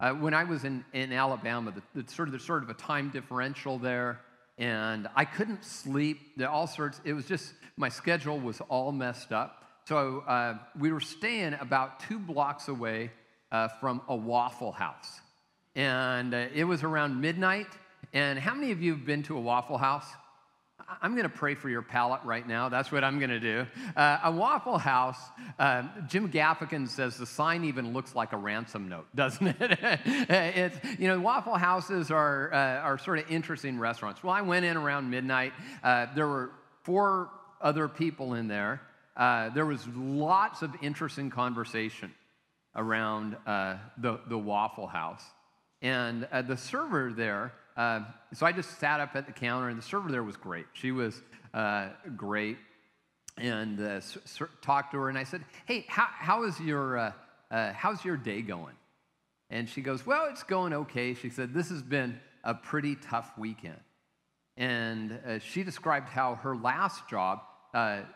Uh, 0.00 0.12
when 0.12 0.34
I 0.34 0.44
was 0.44 0.64
in, 0.64 0.84
in 0.92 1.12
Alabama, 1.12 1.72
the, 1.72 2.02
the, 2.02 2.10
sort 2.12 2.28
of, 2.28 2.32
there's 2.32 2.44
sort 2.44 2.62
of 2.62 2.70
a 2.70 2.74
time 2.74 3.10
differential 3.10 3.78
there, 3.78 4.20
and 4.56 5.08
I 5.16 5.24
couldn't 5.24 5.64
sleep. 5.64 6.36
There 6.36 6.48
all 6.48 6.66
sorts. 6.66 7.00
It 7.04 7.14
was 7.14 7.26
just 7.26 7.52
my 7.76 7.88
schedule 7.88 8.38
was 8.38 8.60
all 8.68 8.92
messed 8.92 9.32
up. 9.32 9.64
So 9.86 10.20
uh, 10.20 10.58
we 10.78 10.92
were 10.92 11.00
staying 11.00 11.54
about 11.54 12.00
two 12.00 12.18
blocks 12.18 12.68
away 12.68 13.10
uh, 13.50 13.68
from 13.80 14.02
a 14.08 14.14
Waffle 14.14 14.72
House, 14.72 15.20
and 15.74 16.34
uh, 16.34 16.46
it 16.54 16.64
was 16.64 16.84
around 16.84 17.20
midnight. 17.20 17.68
And 18.12 18.38
how 18.38 18.54
many 18.54 18.70
of 18.70 18.80
you 18.80 18.92
have 18.92 19.04
been 19.04 19.22
to 19.24 19.36
a 19.36 19.40
Waffle 19.40 19.78
House? 19.78 20.06
I'm 21.02 21.12
going 21.12 21.24
to 21.24 21.28
pray 21.28 21.54
for 21.54 21.68
your 21.68 21.82
palate 21.82 22.22
right 22.24 22.46
now. 22.46 22.68
That's 22.68 22.90
what 22.90 23.04
I'm 23.04 23.18
going 23.18 23.30
to 23.30 23.40
do. 23.40 23.66
Uh, 23.94 24.18
a 24.24 24.30
Waffle 24.30 24.78
House, 24.78 25.18
uh, 25.58 25.82
Jim 26.06 26.30
Gaffigan 26.30 26.88
says 26.88 27.16
the 27.16 27.26
sign 27.26 27.64
even 27.64 27.92
looks 27.92 28.14
like 28.14 28.32
a 28.32 28.36
ransom 28.36 28.88
note, 28.88 29.06
doesn't 29.14 29.48
it? 29.48 29.78
it's, 29.80 30.78
you 30.98 31.08
know, 31.08 31.20
Waffle 31.20 31.56
Houses 31.56 32.10
are, 32.10 32.52
uh, 32.52 32.80
are 32.80 32.98
sort 32.98 33.18
of 33.18 33.30
interesting 33.30 33.78
restaurants. 33.78 34.22
Well, 34.22 34.32
I 34.32 34.40
went 34.40 34.64
in 34.64 34.76
around 34.76 35.10
midnight. 35.10 35.52
Uh, 35.82 36.06
there 36.14 36.26
were 36.26 36.50
four 36.84 37.30
other 37.60 37.88
people 37.88 38.34
in 38.34 38.48
there. 38.48 38.80
Uh, 39.16 39.50
there 39.50 39.66
was 39.66 39.86
lots 39.94 40.62
of 40.62 40.70
interesting 40.80 41.28
conversation 41.28 42.14
around 42.74 43.36
uh, 43.46 43.76
the, 43.98 44.20
the 44.28 44.38
Waffle 44.38 44.86
House. 44.86 45.22
And 45.82 46.26
the 46.46 46.56
server 46.56 47.12
there, 47.12 47.52
uh, 47.78 48.00
so 48.34 48.44
I 48.44 48.50
just 48.50 48.80
sat 48.80 48.98
up 48.98 49.14
at 49.14 49.26
the 49.26 49.32
counter, 49.32 49.68
and 49.68 49.78
the 49.78 49.82
server 49.82 50.10
there 50.10 50.24
was 50.24 50.36
great. 50.36 50.66
She 50.72 50.90
was 50.90 51.22
uh, 51.54 51.90
great, 52.16 52.58
and 53.36 53.80
uh, 53.80 54.00
talked 54.60 54.90
to 54.92 54.98
her. 54.98 55.08
And 55.08 55.16
I 55.16 55.22
said, 55.22 55.44
"Hey, 55.64 55.86
how, 55.86 56.08
how 56.10 56.42
is 56.42 56.58
your 56.58 56.98
uh, 56.98 57.12
uh, 57.52 57.72
how's 57.72 58.04
your 58.04 58.16
day 58.16 58.42
going?" 58.42 58.74
And 59.48 59.68
she 59.68 59.80
goes, 59.80 60.04
"Well, 60.04 60.26
it's 60.28 60.42
going 60.42 60.72
okay." 60.72 61.14
She 61.14 61.30
said, 61.30 61.54
"This 61.54 61.68
has 61.68 61.80
been 61.80 62.18
a 62.42 62.52
pretty 62.52 62.96
tough 62.96 63.30
weekend." 63.38 63.78
And 64.56 65.40
she 65.40 65.62
described 65.62 66.08
how 66.08 66.34
her 66.34 66.56
last 66.56 67.08
job, 67.08 67.42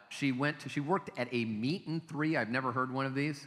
she 0.08 0.32
went 0.32 0.58
to, 0.60 0.68
she 0.68 0.80
worked 0.80 1.16
at 1.16 1.28
a 1.30 1.44
meat 1.44 1.86
and 1.86 2.02
three. 2.04 2.36
I've 2.36 2.48
never 2.48 2.72
heard 2.72 2.92
one 2.92 3.06
of 3.06 3.14
these. 3.14 3.46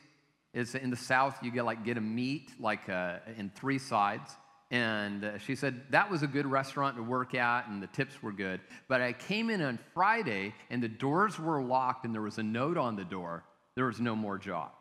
It's 0.54 0.76
in 0.76 0.92
the 0.92 0.96
South. 0.96 1.44
You 1.44 1.52
get 1.52 1.66
like 1.66 1.84
get 1.84 1.98
a 1.98 2.02
meat 2.02 2.54
like 2.58 2.88
in 2.88 3.52
three 3.54 3.80
sides 3.80 4.32
and 4.72 5.24
uh, 5.24 5.38
she 5.38 5.56
said 5.56 5.82
that 5.92 6.10
was 6.10 6.24
a 6.24 6.28
good 6.28 6.46
restaurant 6.46 6.98
to 6.98 7.04
work 7.04 7.36
at 7.36 7.68
and 7.68 7.82
the 7.82 7.88
tips 7.88 8.22
were 8.24 8.32
good. 8.32 8.62
But 8.88 9.02
I 9.02 9.14
came 9.14 9.50
in 9.50 9.62
on 9.62 9.80
Friday 9.94 10.54
and 10.70 10.82
the 10.82 10.90
doors 10.90 11.40
were 11.40 11.62
locked 11.62 12.06
and 12.06 12.14
there 12.14 12.22
was 12.22 12.38
a 12.38 12.44
note 12.44 12.78
on 12.78 12.96
the 12.96 13.06
door 13.06 13.44
there 13.76 13.86
was 13.86 14.00
no 14.00 14.16
more 14.16 14.38
job. 14.38 14.72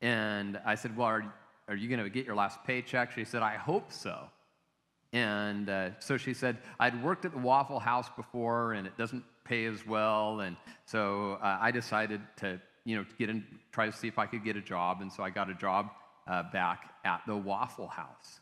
And 0.00 0.58
I 0.64 0.74
said, 0.74 0.96
Well, 0.96 1.06
are, 1.06 1.34
are 1.68 1.76
you 1.76 1.88
going 1.88 2.02
to 2.02 2.10
get 2.10 2.26
your 2.26 2.34
last 2.34 2.64
paycheck? 2.64 3.12
She 3.12 3.24
said, 3.24 3.42
I 3.42 3.56
hope 3.56 3.92
so. 3.92 4.28
And 5.12 5.68
uh, 5.68 5.98
so 6.00 6.16
she 6.16 6.34
said, 6.34 6.58
I'd 6.78 7.02
worked 7.02 7.24
at 7.24 7.32
the 7.32 7.38
Waffle 7.38 7.78
House 7.78 8.08
before 8.14 8.74
and 8.74 8.86
it 8.86 8.96
doesn't 8.98 9.24
pay 9.44 9.64
as 9.64 9.86
well. 9.86 10.40
And 10.40 10.56
so 10.84 11.38
uh, 11.42 11.58
I 11.60 11.70
decided 11.70 12.20
to, 12.38 12.60
you 12.84 12.96
know, 12.96 13.04
to 13.04 13.14
get 13.16 13.30
in, 13.30 13.44
try 13.72 13.86
to 13.86 13.92
see 13.92 14.08
if 14.08 14.18
I 14.18 14.26
could 14.26 14.44
get 14.44 14.56
a 14.56 14.60
job. 14.60 15.00
And 15.00 15.10
so 15.10 15.22
I 15.22 15.30
got 15.30 15.48
a 15.48 15.54
job 15.54 15.90
uh, 16.26 16.44
back 16.52 16.90
at 17.04 17.22
the 17.26 17.36
Waffle 17.36 17.88
House. 17.88 18.40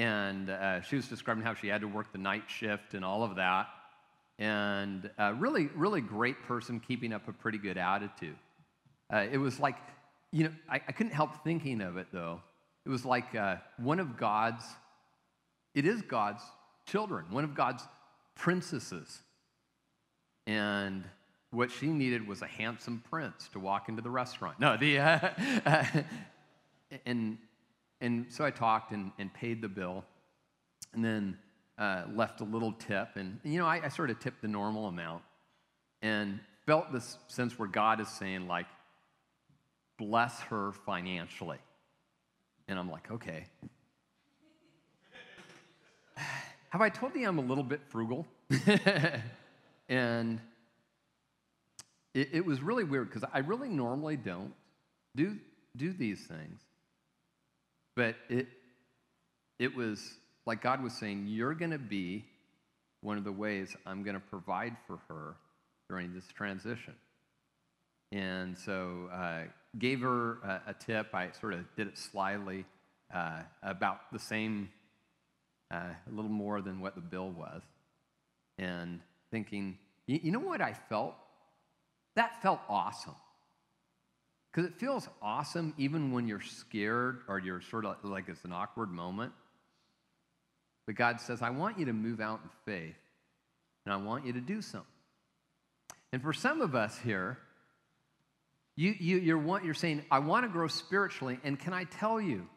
And 0.00 0.48
uh, 0.48 0.80
she 0.80 0.96
was 0.96 1.08
describing 1.08 1.44
how 1.44 1.52
she 1.52 1.66
had 1.68 1.82
to 1.82 1.86
work 1.86 2.10
the 2.10 2.16
night 2.16 2.44
shift 2.48 2.94
and 2.94 3.04
all 3.04 3.22
of 3.22 3.36
that. 3.36 3.66
And 4.38 5.10
uh, 5.18 5.34
really, 5.36 5.68
really 5.74 6.00
great 6.00 6.42
person 6.44 6.80
keeping 6.80 7.12
up 7.12 7.28
a 7.28 7.34
pretty 7.34 7.58
good 7.58 7.76
attitude. 7.76 8.38
Uh, 9.12 9.26
it 9.30 9.36
was 9.36 9.60
like, 9.60 9.76
you 10.32 10.44
know, 10.44 10.52
I, 10.70 10.76
I, 10.76 10.92
couldn't 10.92 11.12
help 11.12 11.44
thinking 11.44 11.82
of 11.82 11.98
it 11.98 12.06
though. 12.14 12.40
It 12.86 12.88
was 12.88 13.04
like 13.04 13.34
uh, 13.34 13.56
one 13.76 14.00
of 14.00 14.16
God's, 14.16 14.64
it 15.74 15.84
is 15.84 16.00
God's 16.00 16.42
children, 16.86 17.26
one 17.28 17.44
of 17.44 17.54
God's 17.54 17.86
princesses. 18.36 19.20
And 20.46 21.04
what 21.50 21.70
she 21.70 21.88
needed 21.88 22.26
was 22.26 22.40
a 22.40 22.46
handsome 22.46 23.02
prince 23.10 23.50
to 23.52 23.60
walk 23.60 23.90
into 23.90 24.00
the 24.00 24.08
restaurant. 24.08 24.58
No, 24.60 24.78
the, 24.78 24.98
uh, 24.98 25.84
and 27.04 27.36
and 28.00 28.26
so 28.28 28.44
I 28.44 28.50
talked 28.50 28.92
and, 28.92 29.12
and 29.18 29.32
paid 29.32 29.60
the 29.60 29.68
bill 29.68 30.04
and 30.94 31.04
then 31.04 31.36
uh, 31.78 32.04
left 32.14 32.40
a 32.40 32.44
little 32.44 32.72
tip. 32.72 33.10
And, 33.16 33.38
you 33.44 33.58
know, 33.58 33.66
I, 33.66 33.80
I 33.84 33.88
sort 33.88 34.10
of 34.10 34.18
tipped 34.20 34.42
the 34.42 34.48
normal 34.48 34.86
amount 34.86 35.22
and 36.02 36.40
felt 36.66 36.92
this 36.92 37.18
sense 37.28 37.58
where 37.58 37.68
God 37.68 38.00
is 38.00 38.08
saying, 38.08 38.46
like, 38.46 38.66
bless 39.98 40.40
her 40.40 40.72
financially. 40.72 41.58
And 42.68 42.78
I'm 42.78 42.90
like, 42.90 43.10
okay. 43.10 43.46
Have 46.70 46.80
I 46.80 46.88
told 46.88 47.14
you 47.16 47.26
I'm 47.26 47.38
a 47.38 47.42
little 47.42 47.64
bit 47.64 47.80
frugal? 47.88 48.26
and 49.88 50.40
it, 52.14 52.28
it, 52.32 52.46
was 52.46 52.62
really 52.62 52.84
weird 52.84 53.08
because 53.08 53.28
I 53.32 53.40
really 53.40 53.68
normally 53.68 54.16
don't 54.16 54.54
do, 55.16 55.36
do 55.76 55.92
these 55.92 56.20
things. 56.20 56.60
But 57.96 58.16
it, 58.28 58.48
it 59.58 59.74
was 59.74 60.14
like 60.46 60.62
God 60.62 60.82
was 60.82 60.92
saying, 60.94 61.26
You're 61.28 61.54
going 61.54 61.70
to 61.70 61.78
be 61.78 62.24
one 63.02 63.16
of 63.16 63.24
the 63.24 63.32
ways 63.32 63.76
I'm 63.86 64.02
going 64.02 64.14
to 64.14 64.20
provide 64.20 64.76
for 64.86 64.98
her 65.08 65.36
during 65.88 66.14
this 66.14 66.26
transition. 66.34 66.94
And 68.12 68.58
so 68.58 69.08
uh, 69.12 69.42
gave 69.78 70.00
her 70.00 70.38
a, 70.42 70.70
a, 70.70 70.74
tip. 70.74 71.14
I 71.14 71.30
sort 71.40 71.54
of 71.54 71.60
did 71.76 71.86
it 71.86 71.96
slyly, 71.96 72.64
uh, 73.14 73.42
about 73.62 74.12
the 74.12 74.18
same, 74.18 74.68
uh, 75.70 75.94
a 76.06 76.14
little 76.14 76.30
more 76.30 76.60
than 76.60 76.80
what 76.80 76.94
the 76.94 77.00
bill 77.00 77.30
was. 77.30 77.62
And 78.58 79.00
thinking, 79.30 79.78
you, 80.06 80.20
you 80.24 80.32
know 80.32 80.40
what 80.40 80.60
I 80.60 80.74
felt? 80.88 81.14
That 82.16 82.42
felt 82.42 82.60
awesome. 82.68 83.14
Because 84.52 84.68
it 84.68 84.78
feels 84.78 85.08
awesome 85.22 85.74
even 85.78 86.12
when 86.12 86.26
you're 86.26 86.40
scared 86.40 87.20
or 87.28 87.38
you're 87.38 87.60
sort 87.60 87.84
of 87.84 87.96
like 88.02 88.28
it's 88.28 88.44
an 88.44 88.52
awkward 88.52 88.90
moment. 88.90 89.32
But 90.86 90.96
God 90.96 91.20
says, 91.20 91.40
I 91.40 91.50
want 91.50 91.78
you 91.78 91.84
to 91.86 91.92
move 91.92 92.20
out 92.20 92.40
in 92.42 92.50
faith 92.64 92.96
and 93.84 93.94
I 93.94 93.96
want 93.96 94.26
you 94.26 94.32
to 94.32 94.40
do 94.40 94.60
something. 94.60 94.88
And 96.12 96.20
for 96.20 96.32
some 96.32 96.60
of 96.60 96.74
us 96.74 96.98
here, 96.98 97.38
you, 98.76 98.94
you, 98.98 99.18
you're, 99.18 99.38
want, 99.38 99.64
you're 99.64 99.74
saying, 99.74 100.04
I 100.10 100.18
want 100.18 100.44
to 100.44 100.48
grow 100.48 100.66
spiritually. 100.66 101.38
And 101.44 101.58
can 101.58 101.72
I 101.72 101.84
tell 101.84 102.20
you 102.20 102.48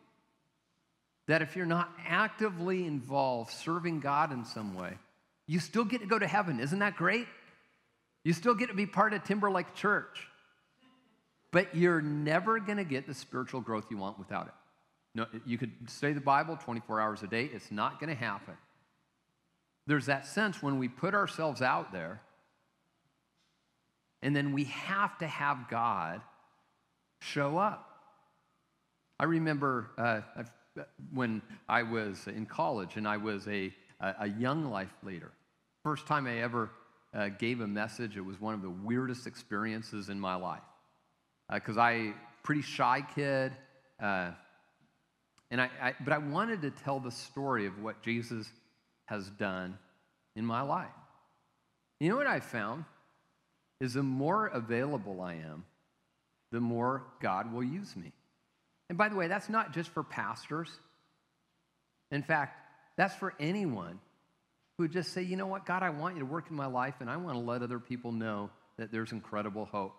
that 1.28 1.42
if 1.42 1.56
you're 1.56 1.66
not 1.66 1.92
actively 2.08 2.86
involved 2.86 3.52
serving 3.52 4.00
God 4.00 4.32
in 4.32 4.46
some 4.46 4.74
way, 4.76 4.94
you 5.48 5.60
still 5.60 5.84
get 5.84 6.02
to 6.02 6.08
go 6.08 6.18
to 6.18 6.28
heaven. 6.28 6.60
Isn't 6.60 6.80
that 6.80 6.96
great? 6.96 7.28
You 8.24 8.34
still 8.34 8.56
get 8.56 8.70
to 8.70 8.74
be 8.74 8.86
part 8.86 9.14
of 9.14 9.24
Timberlake 9.24 9.76
Church. 9.76 10.28
But 11.54 11.76
you're 11.76 12.02
never 12.02 12.60
going 12.60 12.80
to 12.80 12.84
get 12.84 13.06
the 13.06 13.14
spiritual 13.14 13.62
growth 13.62 13.86
you 13.92 13.98
want 13.98 14.18
without 14.18 14.48
it. 14.48 14.54
No, 15.14 15.28
you 15.46 15.60
could 15.60 15.72
study 15.88 16.14
the 16.14 16.20
Bible 16.20 16.58
24 16.58 17.00
hours 17.00 17.22
a 17.22 17.28
day, 17.28 17.46
it's 17.54 17.72
not 17.72 18.00
going 18.00 18.10
to 18.10 18.20
happen. 18.20 18.56
There's 19.86 20.08
that 20.08 20.26
sense 20.26 20.64
when 20.64 20.80
we 20.80 20.88
put 20.88 21.14
ourselves 21.14 21.62
out 21.62 21.94
there, 21.94 22.22
and 24.24 24.36
then 24.36 24.52
we 24.52 24.64
have 24.64 25.16
to 25.20 25.28
have 25.28 25.70
God 25.70 26.22
show 27.22 27.60
up. 27.60 27.88
I 29.20 29.26
remember 29.26 29.92
uh, 29.96 30.22
when 31.14 31.44
I 31.70 31.84
was 31.84 32.26
in 32.26 32.48
college 32.48 32.96
and 32.96 33.08
I 33.08 33.18
was 33.18 33.48
a, 33.48 33.72
a 34.02 34.28
young 34.28 34.72
life 34.72 34.94
leader. 35.04 35.32
First 35.84 36.08
time 36.08 36.26
I 36.26 36.40
ever 36.40 36.72
uh, 37.14 37.30
gave 37.30 37.62
a 37.62 37.68
message, 37.68 38.18
it 38.18 38.26
was 38.26 38.42
one 38.42 38.56
of 38.56 38.64
the 38.64 38.72
weirdest 38.72 39.28
experiences 39.28 40.10
in 40.10 40.20
my 40.20 40.34
life 40.34 40.64
because 41.54 41.78
uh, 41.78 41.82
I 41.82 42.14
pretty 42.44 42.62
shy 42.62 43.06
kid, 43.16 43.54
uh, 44.02 44.32
and 45.52 45.62
I, 45.62 45.70
I, 45.82 45.94
but 46.04 46.14
I 46.14 46.18
wanted 46.18 46.62
to 46.64 46.72
tell 46.72 47.00
the 47.00 47.12
story 47.12 47.66
of 47.66 47.82
what 47.82 48.02
Jesus 48.02 48.48
has 49.06 49.30
done 49.30 49.78
in 50.36 50.46
my 50.46 50.62
life. 50.62 50.88
You 52.00 52.10
know 52.10 52.16
what 52.16 52.28
I 52.28 52.40
found 52.40 52.86
is 53.80 53.94
the 53.94 54.04
more 54.04 54.48
available 54.48 55.22
I 55.22 55.36
am, 55.36 55.66
the 56.52 56.60
more 56.60 57.04
God 57.22 57.54
will 57.54 57.64
use 57.64 57.96
me. 57.96 58.12
And 58.90 58.98
by 58.98 59.10
the 59.10 59.16
way, 59.16 59.28
that's 59.28 59.50
not 59.50 59.74
just 59.74 59.90
for 59.90 60.04
pastors. 60.04 60.70
In 62.12 62.24
fact, 62.24 62.60
that's 62.98 63.16
for 63.16 63.34
anyone 63.40 64.00
who 64.78 64.84
would 64.84 64.92
just 64.92 65.14
say, 65.14 65.22
you 65.22 65.36
know 65.36 65.48
what, 65.48 65.66
God, 65.66 65.84
I 65.84 65.90
want 65.90 66.16
you 66.16 66.20
to 66.20 66.26
work 66.26 66.46
in 66.50 66.56
my 66.56 66.66
life, 66.66 66.96
and 67.00 67.10
I 67.10 67.18
want 67.18 67.36
to 67.36 67.44
let 67.44 67.62
other 67.62 67.80
people 67.80 68.12
know 68.12 68.50
that 68.78 68.92
there's 68.92 69.12
incredible 69.12 69.66
hope. 69.66 69.96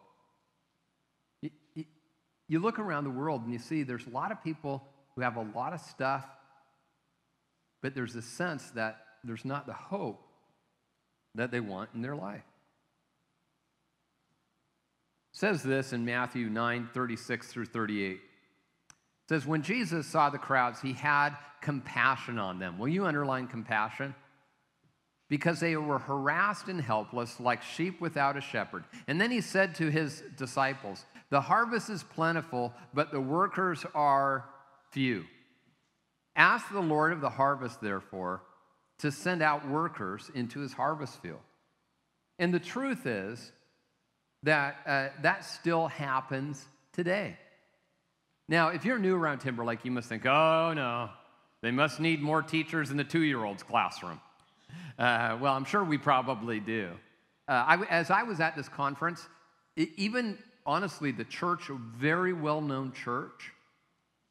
You 2.48 2.60
look 2.60 2.78
around 2.78 3.04
the 3.04 3.10
world 3.10 3.42
and 3.42 3.52
you 3.52 3.58
see 3.58 3.82
there's 3.82 4.06
a 4.06 4.10
lot 4.10 4.32
of 4.32 4.42
people 4.42 4.82
who 5.14 5.22
have 5.22 5.36
a 5.36 5.46
lot 5.54 5.72
of 5.72 5.80
stuff, 5.80 6.24
but 7.82 7.94
there's 7.94 8.16
a 8.16 8.22
sense 8.22 8.70
that 8.70 8.98
there's 9.22 9.44
not 9.44 9.66
the 9.66 9.72
hope 9.72 10.22
that 11.34 11.50
they 11.50 11.60
want 11.60 11.90
in 11.94 12.02
their 12.02 12.16
life. 12.16 12.42
It 15.32 15.38
says 15.38 15.62
this 15.62 15.92
in 15.92 16.04
Matthew 16.04 16.48
9 16.48 16.90
36 16.92 17.46
through 17.48 17.66
38. 17.66 18.12
It 18.12 18.20
says, 19.28 19.46
When 19.46 19.62
Jesus 19.62 20.06
saw 20.06 20.30
the 20.30 20.38
crowds, 20.38 20.80
he 20.80 20.92
had 20.92 21.36
compassion 21.60 22.38
on 22.38 22.58
them. 22.58 22.78
Will 22.78 22.88
you 22.88 23.06
underline 23.06 23.46
compassion? 23.46 24.14
Because 25.28 25.60
they 25.60 25.76
were 25.76 25.98
harassed 25.98 26.68
and 26.68 26.80
helpless 26.80 27.40
like 27.40 27.62
sheep 27.62 28.00
without 28.00 28.36
a 28.36 28.40
shepherd. 28.40 28.84
And 29.06 29.20
then 29.20 29.30
he 29.30 29.40
said 29.40 29.74
to 29.76 29.90
his 29.90 30.22
disciples, 30.36 31.06
the 31.30 31.40
harvest 31.40 31.90
is 31.90 32.02
plentiful, 32.02 32.72
but 32.92 33.10
the 33.10 33.20
workers 33.20 33.84
are 33.94 34.44
few. 34.90 35.24
Ask 36.36 36.70
the 36.70 36.80
Lord 36.80 37.12
of 37.12 37.20
the 37.20 37.30
harvest, 37.30 37.80
therefore, 37.80 38.42
to 38.98 39.10
send 39.10 39.42
out 39.42 39.68
workers 39.68 40.30
into 40.34 40.60
his 40.60 40.72
harvest 40.72 41.20
field. 41.22 41.40
And 42.38 42.52
the 42.52 42.60
truth 42.60 43.06
is 43.06 43.52
that 44.42 44.76
uh, 44.86 45.08
that 45.22 45.44
still 45.44 45.88
happens 45.88 46.64
today. 46.92 47.36
Now, 48.48 48.68
if 48.68 48.84
you're 48.84 48.98
new 48.98 49.16
around 49.16 49.38
Timberlake, 49.38 49.84
you 49.84 49.90
must 49.90 50.08
think, 50.08 50.26
oh 50.26 50.72
no, 50.74 51.10
they 51.62 51.70
must 51.70 51.98
need 51.98 52.20
more 52.20 52.42
teachers 52.42 52.90
in 52.90 52.96
the 52.96 53.04
two 53.04 53.22
year 53.22 53.42
old's 53.44 53.62
classroom. 53.62 54.20
Uh, 54.96 55.36
well, 55.40 55.54
I'm 55.54 55.64
sure 55.64 55.82
we 55.82 55.98
probably 55.98 56.60
do. 56.60 56.92
Uh, 57.48 57.52
I, 57.52 57.82
as 57.90 58.12
I 58.12 58.22
was 58.22 58.38
at 58.38 58.54
this 58.54 58.68
conference, 58.68 59.26
it, 59.74 59.88
even 59.96 60.38
honestly, 60.64 61.10
the 61.10 61.24
church, 61.24 61.68
a 61.68 61.74
very 61.74 62.32
well 62.32 62.60
known 62.60 62.92
church, 62.92 63.52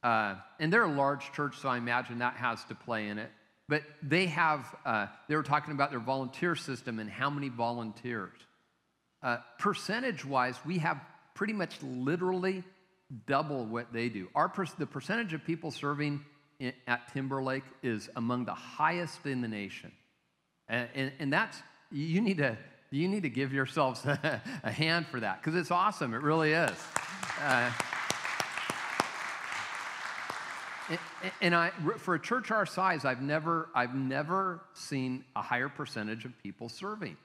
uh, 0.04 0.36
and 0.60 0.72
they're 0.72 0.84
a 0.84 0.92
large 0.92 1.32
church, 1.34 1.58
so 1.58 1.70
I 1.70 1.78
imagine 1.78 2.20
that 2.20 2.36
has 2.36 2.64
to 2.66 2.76
play 2.76 3.10
in 3.10 3.18
it. 3.18 3.30
But 3.70 3.84
they 4.02 4.28
have, 4.28 4.76
uh, 4.86 5.08
they 5.30 5.36
were 5.36 5.44
talking 5.44 5.74
about 5.74 5.90
their 5.92 6.00
volunteer 6.00 6.56
system 6.56 7.00
and 7.00 7.10
how 7.10 7.30
many 7.30 7.50
volunteers. 7.50 8.38
Uh, 9.22 9.38
percentage 9.58 10.26
wise, 10.26 10.56
we 10.66 10.80
have 10.80 11.00
pretty 11.34 11.54
much 11.54 11.82
literally 11.82 12.64
double 13.26 13.66
what 13.66 13.94
they 13.94 14.10
do. 14.10 14.28
Our 14.36 14.50
per- 14.50 14.66
the 14.78 14.86
percentage 14.86 15.34
of 15.34 15.46
people 15.46 15.72
serving 15.72 16.24
in, 16.60 16.74
at 16.88 17.14
Timberlake 17.14 17.64
is 17.82 18.10
among 18.16 18.46
the 18.46 18.54
highest 18.54 19.26
in 19.26 19.42
the 19.42 19.48
nation. 19.48 19.92
And, 20.74 20.90
and, 20.96 21.12
and 21.20 21.34
that's, 21.34 21.62
you 21.92 22.20
need 22.20 22.40
to, 22.40 22.58
you 22.90 23.08
need 23.08 23.22
to 23.24 23.30
give 23.30 23.54
yourselves 23.54 24.04
a, 24.06 24.42
a 24.64 24.72
hand 24.72 25.06
for 25.06 25.20
that 25.20 25.40
because 25.40 25.56
it's 25.56 25.70
awesome. 25.70 26.16
It 26.16 26.24
really 26.24 26.54
is. 26.54 26.72
Uh, 27.40 27.72
and 31.42 31.54
I, 31.54 31.70
for 31.98 32.16
a 32.16 32.20
church 32.20 32.50
our 32.50 32.66
size, 32.66 33.06
I've 33.06 33.22
never, 33.22 33.70
I've 33.76 33.94
never 33.94 34.62
seen 34.74 35.24
a 35.36 35.44
higher 35.44 35.70
percentage 35.70 36.26
of 36.26 36.32
people 36.42 36.70
serving. 36.70 37.18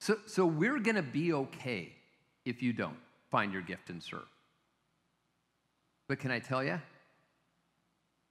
So, 0.00 0.18
so 0.26 0.44
we're 0.44 0.78
going 0.80 0.96
to 0.96 1.02
be 1.02 1.32
okay 1.32 1.92
if 2.44 2.62
you 2.62 2.74
don't 2.74 2.98
find 3.30 3.54
your 3.54 3.62
gift 3.62 3.88
and 3.88 4.02
serve. 4.02 4.28
But 6.08 6.18
can 6.18 6.30
I 6.30 6.40
tell 6.40 6.62
you? 6.62 6.78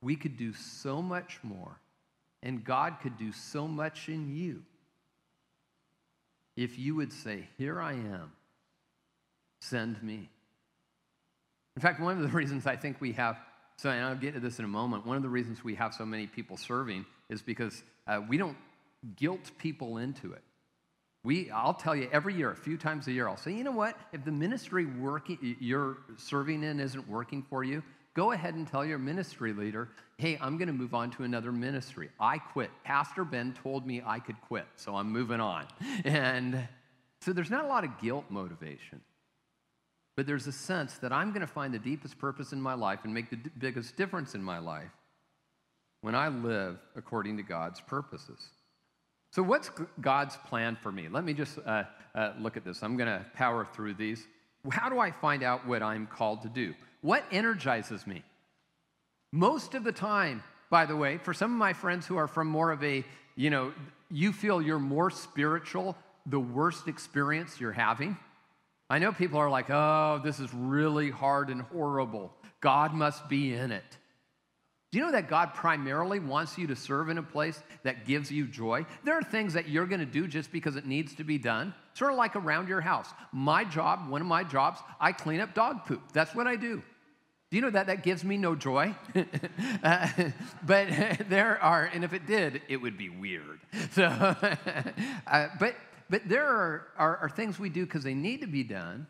We 0.03 0.15
could 0.15 0.37
do 0.37 0.53
so 0.53 1.01
much 1.01 1.39
more, 1.41 1.79
and 2.43 2.63
God 2.63 2.97
could 3.01 3.17
do 3.17 3.31
so 3.31 3.67
much 3.67 4.09
in 4.09 4.35
you 4.35 4.63
if 6.55 6.79
you 6.79 6.95
would 6.95 7.13
say, 7.13 7.47
Here 7.57 7.81
I 7.81 7.93
am, 7.93 8.31
send 9.61 10.01
me. 10.01 10.29
In 11.75 11.81
fact, 11.81 12.01
one 12.01 12.17
of 12.17 12.23
the 12.23 12.35
reasons 12.37 12.65
I 12.65 12.75
think 12.75 12.99
we 12.99 13.13
have, 13.13 13.37
so 13.77 13.89
and 13.89 14.03
I'll 14.03 14.15
get 14.15 14.33
to 14.33 14.39
this 14.39 14.59
in 14.59 14.65
a 14.65 14.69
moment, 14.69 15.05
one 15.05 15.15
of 15.15 15.23
the 15.23 15.29
reasons 15.29 15.63
we 15.63 15.75
have 15.75 15.93
so 15.93 16.05
many 16.05 16.27
people 16.27 16.57
serving 16.57 17.05
is 17.29 17.41
because 17.41 17.83
uh, 18.07 18.21
we 18.27 18.37
don't 18.37 18.57
guilt 19.15 19.51
people 19.59 19.97
into 19.97 20.33
it. 20.33 20.41
We, 21.23 21.51
I'll 21.51 21.73
tell 21.73 21.95
you 21.95 22.09
every 22.11 22.33
year, 22.33 22.51
a 22.51 22.55
few 22.55 22.77
times 22.77 23.07
a 23.07 23.11
year, 23.11 23.27
I'll 23.27 23.37
say, 23.37 23.53
you 23.53 23.63
know 23.63 23.71
what? 23.71 23.97
If 24.13 24.23
the 24.23 24.31
ministry 24.31 24.85
working, 24.85 25.57
you're 25.59 25.97
serving 26.17 26.63
in 26.63 26.79
isn't 26.79 27.07
working 27.07 27.45
for 27.49 27.63
you, 27.63 27.83
go 28.17 28.31
ahead 28.31 28.55
and 28.55 28.67
tell 28.67 28.83
your 28.83 28.97
ministry 28.97 29.53
leader, 29.53 29.89
hey, 30.17 30.39
I'm 30.41 30.57
going 30.57 30.67
to 30.67 30.73
move 30.73 30.95
on 30.95 31.11
to 31.11 31.23
another 31.23 31.51
ministry. 31.51 32.09
I 32.19 32.39
quit. 32.39 32.71
Pastor 32.83 33.23
Ben 33.23 33.53
told 33.61 33.85
me 33.85 34.01
I 34.03 34.17
could 34.19 34.41
quit, 34.41 34.65
so 34.75 34.95
I'm 34.95 35.11
moving 35.11 35.39
on. 35.39 35.67
And 36.03 36.67
so 37.21 37.31
there's 37.31 37.51
not 37.51 37.63
a 37.63 37.67
lot 37.67 37.83
of 37.83 37.99
guilt 38.01 38.25
motivation, 38.29 39.01
but 40.15 40.25
there's 40.25 40.47
a 40.47 40.51
sense 40.51 40.97
that 40.97 41.13
I'm 41.13 41.29
going 41.29 41.41
to 41.41 41.47
find 41.47 41.73
the 41.73 41.79
deepest 41.79 42.17
purpose 42.17 42.53
in 42.53 42.61
my 42.61 42.73
life 42.73 42.99
and 43.03 43.13
make 43.13 43.29
the 43.29 43.35
d- 43.35 43.51
biggest 43.57 43.95
difference 43.95 44.33
in 44.33 44.41
my 44.41 44.57
life 44.57 44.91
when 46.01 46.15
I 46.15 46.27
live 46.29 46.77
according 46.95 47.37
to 47.37 47.43
God's 47.43 47.81
purposes. 47.81 48.49
So, 49.31 49.43
what's 49.43 49.69
God's 50.01 50.37
plan 50.37 50.75
for 50.75 50.91
me? 50.91 51.07
Let 51.07 51.23
me 51.23 51.33
just 51.33 51.59
uh, 51.65 51.83
uh, 52.15 52.33
look 52.39 52.57
at 52.57 52.63
this. 52.63 52.81
I'm 52.81 52.97
going 52.97 53.09
to 53.09 53.25
power 53.35 53.67
through 53.73 53.95
these. 53.95 54.25
How 54.71 54.89
do 54.89 54.99
I 54.99 55.11
find 55.11 55.43
out 55.43 55.67
what 55.67 55.83
I'm 55.83 56.07
called 56.07 56.41
to 56.43 56.49
do? 56.49 56.73
What 57.01 57.23
energizes 57.31 58.05
me? 58.07 58.23
Most 59.31 59.75
of 59.75 59.83
the 59.83 59.91
time, 59.91 60.43
by 60.69 60.85
the 60.85 60.95
way, 60.95 61.17
for 61.17 61.33
some 61.33 61.51
of 61.51 61.57
my 61.57 61.73
friends 61.73 62.05
who 62.05 62.17
are 62.17 62.27
from 62.27 62.47
more 62.47 62.71
of 62.71 62.83
a, 62.83 63.03
you 63.35 63.49
know, 63.49 63.73
you 64.09 64.31
feel 64.31 64.61
you're 64.61 64.79
more 64.79 65.11
spiritual 65.11 65.95
the 66.25 66.39
worst 66.39 66.87
experience 66.87 67.59
you're 67.59 67.71
having. 67.71 68.17
I 68.89 68.99
know 68.99 69.11
people 69.11 69.39
are 69.39 69.49
like, 69.49 69.69
oh, 69.69 70.21
this 70.23 70.39
is 70.39 70.53
really 70.53 71.09
hard 71.09 71.49
and 71.49 71.61
horrible. 71.61 72.33
God 72.61 72.93
must 72.93 73.27
be 73.29 73.53
in 73.53 73.71
it. 73.71 73.97
Do 74.91 74.97
you 74.97 75.05
know 75.05 75.11
that 75.11 75.27
God 75.27 75.53
primarily 75.53 76.19
wants 76.19 76.57
you 76.57 76.67
to 76.67 76.75
serve 76.75 77.09
in 77.09 77.17
a 77.17 77.23
place 77.23 77.61
that 77.83 78.05
gives 78.05 78.31
you 78.31 78.47
joy? 78.47 78.85
There 79.03 79.15
are 79.15 79.23
things 79.23 79.53
that 79.53 79.67
you're 79.67 79.85
going 79.85 79.99
to 79.99 80.05
do 80.05 80.27
just 80.27 80.49
because 80.51 80.77
it 80.77 80.85
needs 80.85 81.13
to 81.15 81.25
be 81.25 81.37
done, 81.37 81.73
sort 81.93 82.11
of 82.11 82.17
like 82.17 82.37
around 82.37 82.69
your 82.69 82.79
house. 82.79 83.09
My 83.33 83.65
job, 83.65 84.09
one 84.09 84.21
of 84.21 84.27
my 84.27 84.45
jobs, 84.45 84.79
I 84.99 85.11
clean 85.11 85.41
up 85.41 85.53
dog 85.53 85.85
poop. 85.85 86.01
That's 86.13 86.33
what 86.33 86.47
I 86.47 86.55
do. 86.55 86.81
Do 87.49 87.55
you 87.55 87.61
know 87.61 87.69
that 87.69 87.87
that 87.87 88.03
gives 88.03 88.23
me 88.23 88.37
no 88.37 88.55
joy? 88.55 88.95
uh, 89.83 90.07
but 90.65 90.87
there 91.29 91.61
are, 91.61 91.85
and 91.85 92.05
if 92.05 92.13
it 92.13 92.25
did, 92.25 92.61
it 92.69 92.77
would 92.77 92.97
be 92.97 93.09
weird. 93.09 93.59
So, 93.91 94.05
uh, 94.05 95.47
but 95.59 95.75
but 96.09 96.27
there 96.27 96.47
are, 96.47 96.87
are, 96.97 97.17
are 97.17 97.29
things 97.29 97.59
we 97.59 97.69
do 97.69 97.85
because 97.85 98.03
they 98.03 98.13
need 98.13 98.41
to 98.41 98.47
be 98.47 98.63
done, 98.63 99.07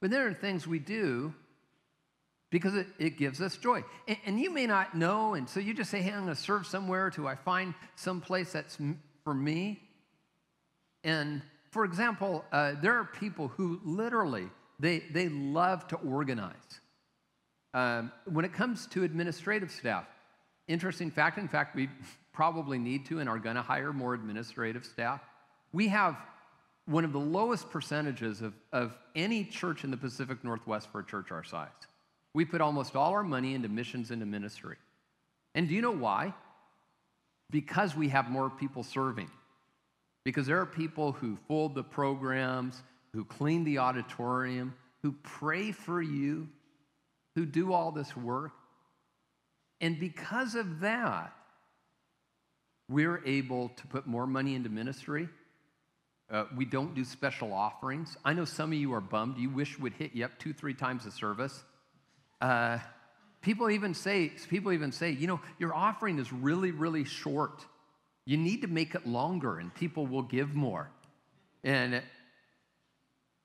but 0.00 0.10
there 0.10 0.26
are 0.26 0.34
things 0.34 0.66
we 0.66 0.78
do 0.78 1.34
because 2.54 2.76
it, 2.76 2.86
it 3.00 3.16
gives 3.16 3.40
us 3.40 3.56
joy. 3.56 3.82
And, 4.06 4.16
and, 4.26 4.40
you 4.40 4.48
may 4.48 4.64
not 4.64 4.94
know, 4.94 5.34
and 5.34 5.48
so 5.48 5.58
you 5.58 5.74
just 5.74 5.90
say, 5.90 6.00
hey, 6.00 6.12
I'm 6.12 6.22
going 6.22 6.36
to 6.36 6.40
serve 6.40 6.68
somewhere 6.68 7.10
till 7.10 7.26
I 7.26 7.34
find 7.34 7.74
some 7.96 8.20
place 8.20 8.52
that's 8.52 8.78
for 9.24 9.34
me. 9.34 9.82
And 11.02 11.42
for 11.72 11.84
example, 11.84 12.44
uh, 12.52 12.74
there 12.80 12.94
are 12.94 13.06
people 13.06 13.48
who 13.48 13.80
literally, 13.82 14.46
they, 14.78 15.00
they 15.00 15.28
love 15.28 15.88
to 15.88 15.96
organize. 15.96 16.54
Um, 17.74 18.12
when 18.26 18.44
it 18.44 18.52
comes 18.52 18.86
to 18.86 19.02
administrative 19.02 19.72
staff, 19.72 20.06
interesting 20.68 21.10
fact, 21.10 21.38
in 21.38 21.48
fact, 21.48 21.74
we 21.74 21.88
probably 22.32 22.78
need 22.78 23.04
to 23.06 23.18
and 23.18 23.28
are 23.28 23.40
going 23.40 23.56
to 23.56 23.62
hire 23.62 23.92
more 23.92 24.14
administrative 24.14 24.84
staff. 24.84 25.20
We 25.72 25.88
have 25.88 26.16
one 26.86 27.04
of 27.04 27.12
the 27.12 27.18
lowest 27.18 27.68
percentages 27.70 28.42
of, 28.42 28.54
of 28.72 28.96
any 29.16 29.42
church 29.42 29.82
in 29.82 29.90
the 29.90 29.96
Pacific 29.96 30.44
Northwest 30.44 30.92
for 30.92 31.00
a 31.00 31.04
church 31.04 31.32
our 31.32 31.42
size. 31.42 31.70
We 32.34 32.44
put 32.44 32.60
almost 32.60 32.96
all 32.96 33.12
our 33.12 33.22
money 33.22 33.54
into 33.54 33.68
missions 33.68 34.10
into 34.10 34.26
ministry. 34.26 34.76
And 35.54 35.68
do 35.68 35.74
you 35.74 35.80
know 35.80 35.92
why? 35.92 36.34
Because 37.50 37.94
we 37.94 38.08
have 38.08 38.28
more 38.28 38.50
people 38.50 38.82
serving. 38.82 39.30
Because 40.24 40.46
there 40.46 40.60
are 40.60 40.66
people 40.66 41.12
who 41.12 41.38
fold 41.46 41.74
the 41.74 41.84
programs, 41.84 42.82
who 43.12 43.24
clean 43.24 43.64
the 43.64 43.78
auditorium, 43.78 44.74
who 45.02 45.12
pray 45.22 45.70
for 45.70 46.02
you, 46.02 46.48
who 47.36 47.46
do 47.46 47.72
all 47.72 47.92
this 47.92 48.16
work. 48.16 48.52
And 49.80 50.00
because 50.00 50.54
of 50.54 50.80
that, 50.80 51.32
we're 52.88 53.22
able 53.24 53.68
to 53.70 53.86
put 53.86 54.06
more 54.06 54.26
money 54.26 54.54
into 54.54 54.68
ministry 54.68 55.28
uh, 56.30 56.44
we 56.56 56.64
don't 56.64 56.94
do 56.94 57.04
special 57.04 57.52
offerings. 57.52 58.16
I 58.24 58.32
know 58.32 58.44
some 58.44 58.72
of 58.72 58.78
you 58.78 58.94
are 58.94 59.00
bummed. 59.00 59.36
You 59.36 59.50
wish 59.50 59.78
we'd 59.78 59.92
hit 59.94 60.14
you 60.14 60.24
up 60.24 60.38
two, 60.38 60.52
three 60.52 60.74
times 60.74 61.06
a 61.06 61.10
service. 61.10 61.62
Uh, 62.44 62.78
people 63.40 63.70
even 63.70 63.94
say, 63.94 64.30
people 64.50 64.70
even 64.72 64.92
say, 64.92 65.10
you 65.10 65.26
know, 65.26 65.40
your 65.58 65.74
offering 65.74 66.18
is 66.18 66.30
really, 66.30 66.72
really 66.72 67.04
short. 67.04 67.64
You 68.26 68.36
need 68.36 68.60
to 68.60 68.68
make 68.68 68.94
it 68.94 69.06
longer, 69.06 69.58
and 69.58 69.74
people 69.74 70.06
will 70.06 70.24
give 70.24 70.54
more. 70.54 70.90
And 71.62 72.02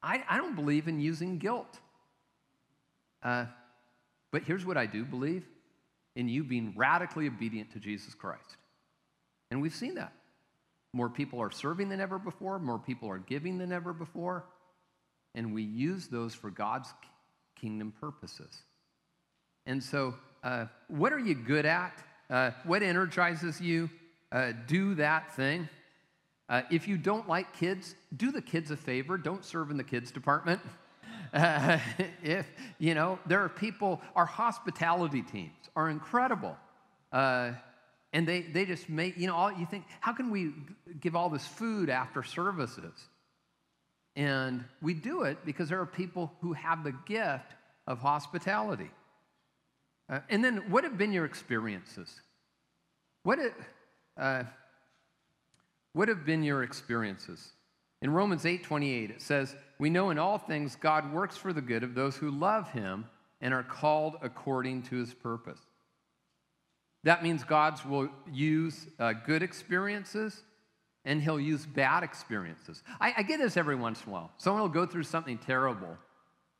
I, 0.04 0.22
I 0.28 0.36
don't 0.36 0.54
believe 0.54 0.90
in 0.90 1.00
using 1.00 1.38
guilt. 1.38 1.80
Uh, 3.24 3.46
but 4.34 4.44
here's 4.44 4.66
what 4.66 4.76
I 4.76 4.86
do 4.86 5.06
believe 5.06 5.46
in 6.18 6.28
you 6.28 6.44
being 6.44 6.74
radically 6.76 7.28
obedient 7.28 7.72
to 7.72 7.80
Jesus 7.80 8.14
Christ. 8.14 8.58
And 9.50 9.62
we've 9.62 9.74
seen 9.74 9.96
that. 9.96 10.12
More 10.94 11.08
people 11.08 11.40
are 11.40 11.52
serving 11.52 11.88
than 11.88 12.02
ever 12.02 12.20
before, 12.20 12.60
more 12.60 12.80
people 12.80 13.10
are 13.10 13.20
giving 13.20 13.60
than 13.60 13.72
ever 13.72 13.94
before, 13.94 14.44
and 15.36 15.54
we 15.54 15.64
use 15.64 16.08
those 16.08 16.36
for 16.36 16.50
God's 16.50 16.90
kingdom 17.56 17.94
purposes. 18.02 18.64
And 19.66 19.84
so, 19.84 20.16
uh, 20.44 20.66
what 20.88 21.14
are 21.14 21.20
you 21.20 21.36
good 21.36 21.66
at? 21.66 22.04
Uh, 22.30 22.52
what 22.64 22.84
energizes 22.84 23.60
you? 23.60 23.90
Uh, 24.32 24.54
do 24.68 24.96
that 24.96 25.36
thing. 25.36 25.68
Uh, 26.48 26.62
if 26.72 26.88
you 26.88 26.98
don't 26.98 27.28
like 27.28 27.58
kids, 27.58 27.96
do 28.16 28.32
the 28.32 28.42
kids 28.42 28.72
a 28.72 28.78
favor. 28.78 29.18
Don't 29.18 29.44
serve 29.44 29.72
in 29.72 29.78
the 29.78 29.84
kids 29.84 30.12
department. 30.12 30.62
Uh, 31.32 31.78
if 32.24 32.48
you 32.80 32.96
know, 32.96 33.20
there 33.28 33.44
are 33.44 33.50
people. 33.50 34.02
Our 34.16 34.26
hospitality 34.26 35.22
teams 35.22 35.54
are 35.76 35.88
incredible. 35.88 36.58
Uh, 37.12 37.52
and 38.14 38.28
they, 38.28 38.42
they 38.42 38.66
just 38.66 38.90
make, 38.90 39.18
you 39.18 39.28
know, 39.28 39.36
all, 39.36 39.52
you 39.52 39.68
think, 39.68 39.86
how 40.00 40.14
can 40.14 40.32
we 40.32 40.54
give 41.00 41.16
all 41.16 41.30
this 41.30 41.46
food 41.46 41.90
after 41.90 42.24
services? 42.24 42.94
And 44.16 44.64
we 44.82 44.96
do 44.96 45.24
it 45.24 45.38
because 45.46 45.70
there 45.70 45.80
are 45.80 45.86
people 45.86 46.32
who 46.42 46.54
have 46.54 46.84
the 46.84 46.94
gift 47.06 47.54
of 47.86 48.00
hospitality. 48.00 48.90
Uh, 50.10 50.20
and 50.30 50.44
then, 50.44 50.70
what 50.70 50.84
have 50.84 50.98
been 50.98 51.14
your 51.14 51.26
experiences? 51.26 52.22
What, 53.24 53.40
it, 53.40 53.54
uh, 54.18 54.44
what 55.94 56.08
have 56.08 56.26
been 56.26 56.42
your 56.44 56.64
experiences? 56.64 57.52
In 58.02 58.12
Romans 58.12 58.46
8 58.46 58.64
28, 58.64 59.12
it 59.12 59.22
says, 59.22 59.56
We 59.78 59.90
know 59.90 60.10
in 60.10 60.18
all 60.18 60.38
things 60.38 60.76
God 60.76 61.14
works 61.14 61.38
for 61.38 61.54
the 61.54 61.62
good 61.62 61.84
of 61.84 61.96
those 61.96 62.16
who 62.16 62.32
love 62.32 62.72
him 62.72 63.06
and 63.42 63.54
are 63.54 63.64
called 63.64 64.16
according 64.22 64.84
to 64.84 64.96
his 64.96 65.14
purpose. 65.14 65.60
That 67.04 67.24
means 67.24 67.44
God 67.44 67.84
will 67.86 68.10
use 68.32 68.88
uh, 69.00 69.14
good 69.14 69.44
experiences 69.44 70.42
and 71.06 71.22
he'll 71.22 71.40
use 71.40 71.66
bad 71.66 72.04
experiences. 72.04 72.84
I, 73.00 73.14
I 73.18 73.24
get 73.24 73.40
this 73.40 73.56
every 73.56 73.76
once 73.76 74.04
in 74.04 74.10
a 74.10 74.12
while. 74.12 74.32
Someone 74.38 74.62
will 74.62 74.70
go 74.70 74.86
through 74.86 75.04
something 75.04 75.38
terrible 75.38 75.98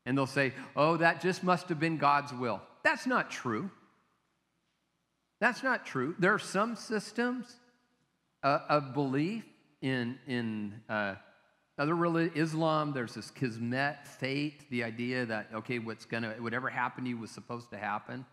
and 0.06 0.16
they'll 0.16 0.26
say, 0.26 0.54
Oh, 0.76 0.96
that 0.96 1.20
just 1.20 1.42
must 1.42 1.68
have 1.68 1.78
been 1.78 1.98
God's 1.98 2.32
will. 2.32 2.62
That's 2.82 3.06
not 3.06 3.30
true. 3.30 3.70
That's 5.40 5.62
not 5.62 5.86
true. 5.86 6.14
There 6.18 6.34
are 6.34 6.38
some 6.38 6.76
systems 6.76 7.46
uh, 8.42 8.60
of 8.68 8.94
belief 8.94 9.44
in, 9.80 10.18
in 10.26 10.80
uh, 10.88 11.14
other 11.78 11.96
religion, 11.96 12.36
Islam, 12.36 12.92
there's 12.92 13.14
this 13.14 13.30
kismet, 13.30 14.06
fate, 14.06 14.68
the 14.70 14.84
idea 14.84 15.24
that, 15.24 15.48
okay, 15.54 15.78
what's 15.78 16.04
gonna, 16.04 16.34
whatever 16.38 16.68
happened 16.68 17.06
to 17.06 17.10
you 17.10 17.16
was 17.16 17.30
supposed 17.30 17.70
to 17.70 17.78
happen. 17.78 18.26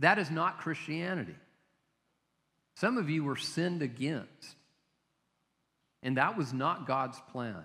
That 0.00 0.18
is 0.18 0.30
not 0.30 0.58
Christianity. 0.58 1.36
Some 2.76 2.96
of 2.96 3.10
you 3.10 3.22
were 3.22 3.36
sinned 3.36 3.82
against, 3.82 4.56
and 6.02 6.16
that 6.16 6.38
was 6.38 6.54
not 6.54 6.86
God's 6.86 7.20
plan. 7.32 7.64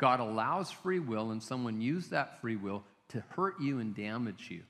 God 0.00 0.18
allows 0.18 0.72
free 0.72 0.98
will, 0.98 1.30
and 1.30 1.40
someone 1.40 1.80
used 1.80 2.10
that 2.10 2.40
free 2.40 2.56
will 2.56 2.82
to 3.10 3.22
hurt 3.36 3.60
you 3.60 3.78
and 3.78 3.94
damage 3.94 4.48
you. 4.50 4.62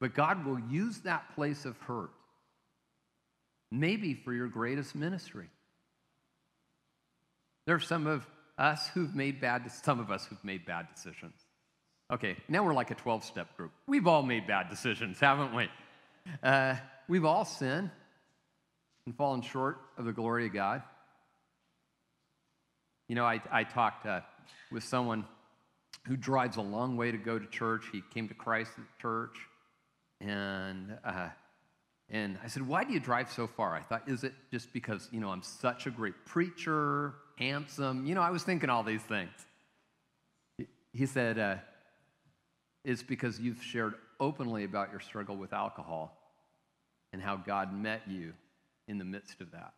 But 0.00 0.14
God 0.14 0.44
will 0.44 0.60
use 0.60 0.98
that 1.00 1.34
place 1.34 1.64
of 1.64 1.76
hurt, 1.78 2.10
maybe 3.70 4.14
for 4.14 4.32
your 4.32 4.48
greatest 4.48 4.94
ministry. 4.94 5.48
There 7.66 7.74
are 7.74 7.80
some 7.80 8.06
of 8.06 8.26
us 8.58 8.88
who've 8.88 9.14
made 9.14 9.40
bad, 9.40 9.70
some 9.70 10.00
of 10.00 10.10
us 10.10 10.26
who've 10.26 10.44
made 10.44 10.66
bad 10.66 10.88
decisions. 10.94 11.34
Okay, 12.12 12.36
now 12.48 12.64
we're 12.64 12.74
like 12.74 12.90
a 12.90 12.94
12 12.94 13.24
step 13.24 13.56
group. 13.56 13.72
We've 13.86 14.06
all 14.06 14.22
made 14.22 14.46
bad 14.46 14.68
decisions, 14.70 15.18
haven't 15.18 15.54
we? 15.54 15.68
Uh, 16.42 16.76
we've 17.08 17.24
all 17.24 17.44
sinned 17.44 17.90
and 19.06 19.16
fallen 19.16 19.42
short 19.42 19.78
of 19.96 20.04
the 20.04 20.12
glory 20.12 20.46
of 20.46 20.52
God. 20.52 20.82
You 23.08 23.14
know, 23.14 23.24
I, 23.24 23.40
I 23.50 23.64
talked 23.64 24.06
uh, 24.06 24.20
with 24.70 24.84
someone 24.84 25.24
who 26.06 26.16
drives 26.16 26.56
a 26.56 26.62
long 26.62 26.96
way 26.96 27.10
to 27.10 27.18
go 27.18 27.38
to 27.38 27.46
church. 27.46 27.84
He 27.92 28.02
came 28.14 28.28
to 28.28 28.34
Christ 28.34 28.72
at 28.78 28.84
church. 29.00 29.36
And, 30.20 30.96
uh, 31.04 31.28
and 32.08 32.38
I 32.42 32.48
said, 32.48 32.66
Why 32.66 32.84
do 32.84 32.92
you 32.92 33.00
drive 33.00 33.30
so 33.30 33.46
far? 33.46 33.74
I 33.74 33.82
thought, 33.82 34.08
Is 34.08 34.24
it 34.24 34.32
just 34.50 34.72
because, 34.72 35.08
you 35.10 35.20
know, 35.20 35.30
I'm 35.30 35.42
such 35.42 35.86
a 35.86 35.90
great 35.90 36.14
preacher, 36.24 37.14
handsome. 37.38 38.06
You 38.06 38.14
know, 38.14 38.22
I 38.22 38.30
was 38.30 38.44
thinking 38.44 38.70
all 38.70 38.82
these 38.82 39.02
things. 39.02 39.32
He 40.92 41.06
said, 41.06 41.38
uh, 41.38 41.56
It's 42.84 43.02
because 43.02 43.40
you've 43.40 43.62
shared 43.62 43.94
openly 44.20 44.64
about 44.64 44.90
your 44.92 45.00
struggle 45.00 45.36
with 45.36 45.52
alcohol 45.52 46.16
and 47.12 47.20
how 47.20 47.36
God 47.36 47.74
met 47.74 48.02
you 48.06 48.32
in 48.88 48.98
the 48.98 49.04
midst 49.04 49.40
of 49.40 49.50
that. 49.50 49.74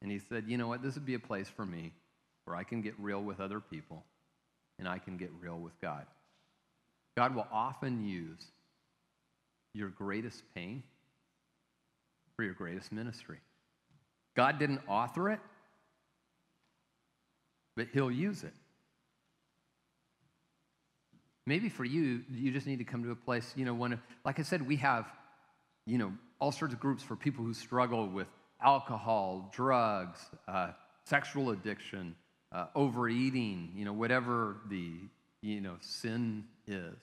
And 0.00 0.10
he 0.10 0.18
said, 0.18 0.44
You 0.48 0.56
know 0.56 0.66
what? 0.66 0.82
This 0.82 0.94
would 0.94 1.06
be 1.06 1.14
a 1.14 1.20
place 1.20 1.48
for 1.48 1.66
me 1.66 1.92
where 2.46 2.56
I 2.56 2.64
can 2.64 2.80
get 2.80 2.94
real 2.98 3.22
with 3.22 3.38
other 3.38 3.60
people 3.60 4.02
and 4.80 4.88
I 4.88 4.98
can 4.98 5.16
get 5.18 5.30
real 5.40 5.58
with 5.58 5.78
God. 5.80 6.06
God 7.16 7.34
will 7.36 7.46
often 7.52 8.02
use 8.02 8.44
your 9.74 9.90
greatest 9.90 10.42
pain 10.54 10.82
for 12.34 12.42
your 12.42 12.54
greatest 12.54 12.90
ministry. 12.90 13.38
God 14.34 14.58
didn't 14.58 14.80
author 14.88 15.30
it, 15.30 15.40
but 17.76 17.88
He'll 17.92 18.10
use 18.10 18.42
it. 18.42 18.54
Maybe 21.46 21.68
for 21.68 21.84
you, 21.84 22.22
you 22.32 22.50
just 22.50 22.66
need 22.66 22.78
to 22.78 22.84
come 22.84 23.04
to 23.04 23.10
a 23.10 23.16
place, 23.16 23.52
you 23.56 23.64
know, 23.64 23.74
when, 23.74 24.00
like 24.24 24.38
I 24.38 24.42
said, 24.42 24.66
we 24.66 24.76
have, 24.76 25.06
you 25.86 25.98
know, 25.98 26.12
all 26.38 26.52
sorts 26.52 26.72
of 26.72 26.80
groups 26.80 27.02
for 27.02 27.16
people 27.16 27.44
who 27.44 27.52
struggle 27.52 28.08
with 28.08 28.28
alcohol, 28.62 29.50
drugs, 29.54 30.20
uh, 30.48 30.70
sexual 31.04 31.50
addiction, 31.50 32.14
uh, 32.52 32.66
overeating, 32.74 33.72
you 33.74 33.84
know, 33.84 33.92
whatever 33.92 34.56
the, 34.68 34.92
you 35.40 35.60
know, 35.60 35.76
sin 35.80 36.44
is 36.66 36.96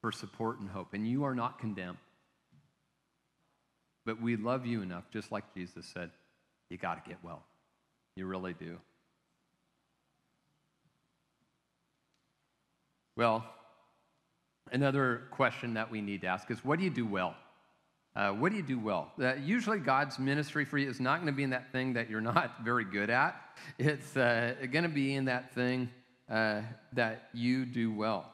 for 0.00 0.12
support 0.12 0.58
and 0.58 0.68
hope. 0.68 0.94
And 0.94 1.06
you 1.06 1.24
are 1.24 1.34
not 1.34 1.58
condemned. 1.58 1.98
But 4.04 4.20
we 4.20 4.36
love 4.36 4.66
you 4.66 4.82
enough, 4.82 5.04
just 5.10 5.32
like 5.32 5.44
Jesus 5.54 5.86
said, 5.86 6.10
you 6.68 6.76
got 6.76 7.02
to 7.02 7.08
get 7.08 7.18
well. 7.22 7.42
You 8.16 8.26
really 8.26 8.52
do. 8.52 8.78
Well, 13.16 13.44
another 14.72 15.22
question 15.30 15.74
that 15.74 15.90
we 15.90 16.00
need 16.00 16.22
to 16.22 16.26
ask 16.26 16.50
is 16.50 16.64
what 16.64 16.78
do 16.78 16.84
you 16.84 16.90
do 16.90 17.06
well? 17.06 17.34
Uh, 18.16 18.30
what 18.30 18.52
do 18.52 18.56
you 18.56 18.62
do 18.62 18.78
well? 18.78 19.12
Uh, 19.20 19.34
usually, 19.34 19.78
God's 19.78 20.18
ministry 20.18 20.64
for 20.64 20.78
you 20.78 20.88
is 20.88 21.00
not 21.00 21.16
going 21.16 21.26
to 21.26 21.36
be 21.36 21.42
in 21.42 21.50
that 21.50 21.72
thing 21.72 21.94
that 21.94 22.08
you're 22.08 22.20
not 22.34 22.64
very 22.64 22.84
good 22.84 23.10
at. 23.10 23.40
It's 23.78 24.16
uh, 24.16 24.54
going 24.70 24.84
to 24.84 24.88
be 24.88 25.14
in 25.14 25.24
that 25.24 25.54
thing 25.54 25.90
uh, 26.30 26.62
that 26.92 27.28
you 27.32 27.64
do 27.66 27.92
well. 27.92 28.30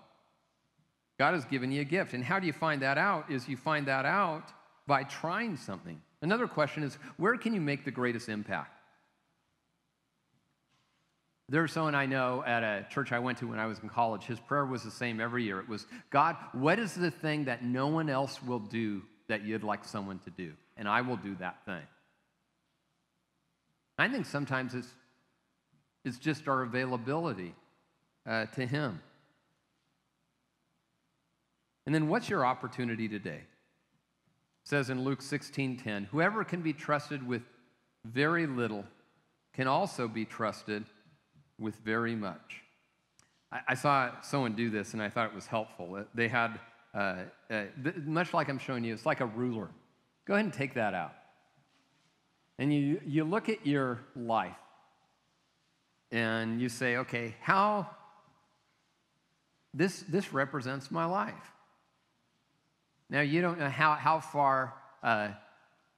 God 1.18 1.34
has 1.34 1.44
given 1.44 1.70
you 1.70 1.82
a 1.82 1.84
gift. 1.84 2.14
And 2.14 2.24
how 2.24 2.38
do 2.38 2.46
you 2.46 2.52
find 2.52 2.82
that 2.82 2.98
out? 2.98 3.30
Is 3.30 3.48
you 3.48 3.56
find 3.56 3.86
that 3.86 4.06
out 4.06 4.52
by 4.86 5.04
trying 5.04 5.56
something. 5.56 6.00
Another 6.22 6.46
question 6.46 6.82
is 6.82 6.98
where 7.16 7.36
can 7.36 7.54
you 7.54 7.60
make 7.60 7.84
the 7.84 7.90
greatest 7.90 8.28
impact? 8.28 8.76
There's 11.48 11.72
someone 11.72 11.94
I 11.94 12.06
know 12.06 12.44
at 12.46 12.62
a 12.62 12.86
church 12.90 13.12
I 13.12 13.18
went 13.18 13.38
to 13.38 13.48
when 13.48 13.58
I 13.58 13.66
was 13.66 13.80
in 13.80 13.88
college. 13.88 14.24
His 14.24 14.38
prayer 14.38 14.64
was 14.64 14.82
the 14.82 14.90
same 14.90 15.20
every 15.20 15.44
year. 15.44 15.58
It 15.58 15.68
was, 15.68 15.86
God, 16.10 16.36
what 16.52 16.78
is 16.78 16.94
the 16.94 17.10
thing 17.10 17.46
that 17.46 17.64
no 17.64 17.88
one 17.88 18.08
else 18.08 18.42
will 18.42 18.60
do 18.60 19.02
that 19.30 19.44
you'd 19.44 19.64
like 19.64 19.84
someone 19.84 20.18
to 20.20 20.30
do? 20.30 20.52
And 20.76 20.86
I 20.86 21.00
will 21.00 21.16
do 21.16 21.34
that 21.36 21.64
thing. 21.64 21.82
I 23.98 24.08
think 24.08 24.26
sometimes 24.26 24.74
it's, 24.74 24.88
it's 26.04 26.18
just 26.18 26.48
our 26.48 26.62
availability 26.62 27.54
uh, 28.26 28.46
to 28.46 28.66
Him. 28.66 29.00
And 31.86 31.94
then 31.94 32.08
what's 32.08 32.28
your 32.28 32.46
opportunity 32.46 33.08
today? 33.08 33.40
It 34.62 34.68
says 34.68 34.90
in 34.90 35.04
Luke 35.04 35.20
16:10, 35.20 36.06
whoever 36.06 36.44
can 36.44 36.62
be 36.62 36.72
trusted 36.72 37.26
with 37.26 37.42
very 38.04 38.46
little 38.46 38.84
can 39.52 39.66
also 39.66 40.08
be 40.08 40.24
trusted 40.24 40.84
with 41.58 41.76
very 41.76 42.14
much. 42.14 42.62
I, 43.52 43.60
I, 43.68 43.74
saw 43.74 44.20
someone 44.22 44.54
do 44.54 44.70
this 44.70 44.94
and 44.94 45.02
I 45.02 45.10
thought 45.10 45.26
it 45.26 45.34
was 45.34 45.46
helpful. 45.46 46.04
They 46.14 46.28
had, 46.28 46.58
uh, 46.94 47.16
uh, 47.50 47.64
much 48.04 48.34
like 48.34 48.48
I'm 48.48 48.58
showing 48.58 48.84
you, 48.84 48.92
it's 48.92 49.06
like 49.06 49.20
a 49.20 49.26
ruler. 49.26 49.68
Go 50.26 50.34
ahead 50.34 50.44
and 50.44 50.54
take 50.54 50.74
that 50.74 50.94
out. 50.94 51.14
And 52.58 52.72
you, 52.72 53.00
you 53.06 53.24
look 53.24 53.48
at 53.48 53.66
your 53.66 54.00
life 54.14 54.52
and 56.12 56.60
you 56.60 56.68
say, 56.68 56.96
okay, 56.98 57.34
how, 57.40 57.88
this, 59.72 60.04
this 60.08 60.32
represents 60.32 60.90
my 60.90 61.04
life. 61.04 61.34
Now, 63.08 63.20
you 63.20 63.40
don't 63.40 63.58
know 63.58 63.68
how, 63.68 63.94
how 63.94 64.20
far, 64.20 64.74
uh, 65.02 65.28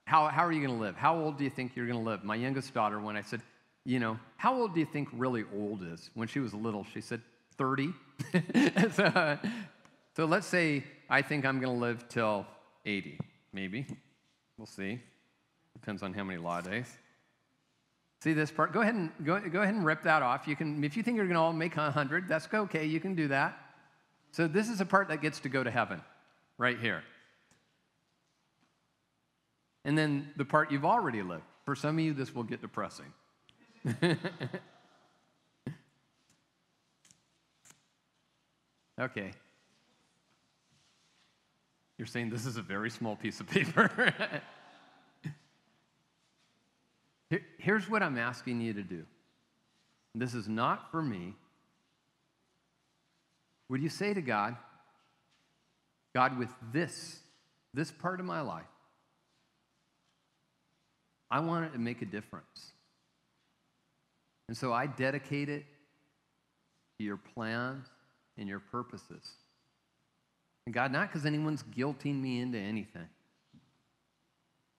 how, 0.05 0.29
how 0.29 0.47
are 0.47 0.53
you 0.53 0.65
going 0.65 0.79
to 0.79 0.83
live? 0.83 0.97
How 0.97 1.19
old 1.19 1.37
do 1.37 1.45
you 1.45 1.51
think 1.51 1.75
you're 1.75 1.87
going 1.87 1.99
to 1.99 2.05
live? 2.05 2.23
My 2.25 2.37
youngest 2.37 2.73
daughter, 2.73 3.01
when 3.01 3.17
I 3.17 3.23
said, 3.23 3.43
you 3.85 3.99
know, 3.99 4.19
how 4.37 4.55
old 4.55 4.75
do 4.75 4.81
you 4.81 4.87
think 4.87 5.09
really 5.13 5.45
old 5.55 5.83
is? 5.83 6.11
When 6.15 6.29
she 6.29 6.39
was 6.39 6.55
little, 6.55 6.87
she 6.95 7.01
said 7.01 7.21
30. 7.59 7.93
so, 8.95 9.39
so 10.17 10.25
let's 10.25 10.47
say 10.47 10.85
I 11.09 11.23
think 11.23 11.45
I'm 11.45 11.61
going 11.61 11.75
to 11.75 11.81
live 11.81 12.09
till 12.09 12.47
80, 12.85 13.19
maybe. 13.53 13.87
We'll 14.59 14.67
see. 14.67 15.01
Depends 15.75 16.03
on 16.03 16.13
how 16.13 16.25
many 16.25 16.39
law 16.39 16.61
days. 16.61 16.87
See 18.23 18.33
this 18.35 18.51
part? 18.51 18.73
Go 18.73 18.83
ahead 18.83 18.95
and 18.95 19.11
go, 19.25 19.41
go 19.41 19.63
ahead 19.63 19.75
and 19.75 19.85
rip 19.85 20.05
that 20.05 20.23
off. 20.23 20.47
You 20.47 20.55
can, 20.55 20.85
if 20.85 20.97
you 20.97 21.03
think 21.03 21.17
you're 21.17 21.27
going 21.27 21.53
to 21.53 21.59
make 21.59 21.77
100, 21.77 22.29
that's 22.29 22.47
okay. 22.53 22.87
You 22.87 23.01
can 23.01 23.15
do 23.15 23.29
that. 23.29 23.59
So 24.31 24.47
this 24.47 24.69
is 24.69 24.81
a 24.81 24.87
part 24.87 25.09
that 25.09 25.21
gets 25.21 25.41
to 25.41 25.49
go 25.49 25.65
to 25.65 25.71
heaven, 25.71 26.01
right 26.57 26.79
here. 26.79 27.03
And 29.85 29.99
then 29.99 30.31
the 30.37 30.45
part 30.45 30.71
you've 30.71 30.85
already 30.85 31.23
lived. 31.23 31.43
For 31.65 31.75
some 31.75 31.99
of 31.99 32.05
you, 32.05 32.15
this 32.15 32.35
will 32.35 32.45
get 32.45 32.61
depressing. 32.61 33.13
okay. 39.01 39.33
You're 42.03 42.09
saying 42.09 42.31
this 42.31 42.47
is 42.47 42.57
a 42.57 42.63
very 42.63 42.91
small 42.91 43.15
piece 43.15 43.39
of 43.39 43.47
paper. 43.49 44.13
Here's 47.59 47.89
what 47.89 48.03
I'm 48.03 48.19
asking 48.19 48.61
you 48.61 48.73
to 48.73 48.83
do. 48.83 49.05
This 50.13 50.35
is 50.35 50.49
not 50.49 50.91
for 50.91 51.01
me. 51.01 51.35
Would 53.69 53.83
you 53.83 53.89
say 53.89 54.13
to 54.15 54.21
God, 54.21 54.57
God, 56.13 56.37
with 56.41 56.49
this, 56.73 57.21
this 57.73 57.93
part 57.93 58.19
of 58.19 58.27
my 58.27 58.41
life, 58.41 58.65
I 61.31 61.39
want 61.39 61.67
it 61.67 61.73
to 61.75 61.79
make 61.79 62.03
a 62.03 62.07
difference. 62.07 62.73
And 64.49 64.57
so 64.57 64.73
I 64.73 64.89
dedicate 64.89 65.49
it 65.49 65.67
to 66.99 67.05
your 67.05 67.17
plans 67.17 67.87
and 68.37 68.49
your 68.49 68.59
purposes. 68.59 69.23
And 70.67 70.75
God, 70.75 70.93
not 70.93 71.09
because 71.09 71.27
anyone's 71.27 71.65
guilting 71.77 72.21
me 72.21 72.41
into 72.41 72.59
anything, 72.59 73.09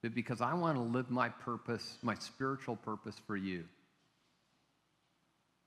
but 0.01 0.15
because 0.15 0.41
I 0.41 0.53
want 0.53 0.77
to 0.77 0.83
live 0.83 1.09
my 1.09 1.29
purpose, 1.29 1.97
my 2.01 2.15
spiritual 2.15 2.75
purpose 2.75 3.15
for 3.27 3.35
you. 3.35 3.65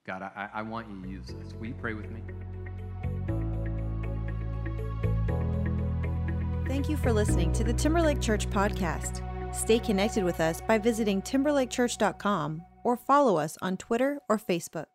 God, 0.06 0.22
I, 0.22 0.48
I 0.54 0.62
want 0.62 0.88
you 0.88 1.02
to 1.02 1.08
use 1.08 1.26
this. 1.26 1.52
Will 1.58 1.66
you 1.66 1.74
pray 1.74 1.94
with 1.94 2.10
me? 2.10 2.22
Thank 6.66 6.88
you 6.88 6.96
for 6.96 7.12
listening 7.12 7.52
to 7.54 7.64
the 7.64 7.72
Timberlake 7.72 8.20
Church 8.20 8.48
podcast. 8.48 9.22
Stay 9.54 9.78
connected 9.78 10.24
with 10.24 10.40
us 10.40 10.60
by 10.60 10.78
visiting 10.78 11.22
timberlakechurch.com 11.22 12.62
or 12.84 12.96
follow 12.96 13.36
us 13.36 13.56
on 13.62 13.76
Twitter 13.76 14.20
or 14.28 14.38
Facebook. 14.38 14.86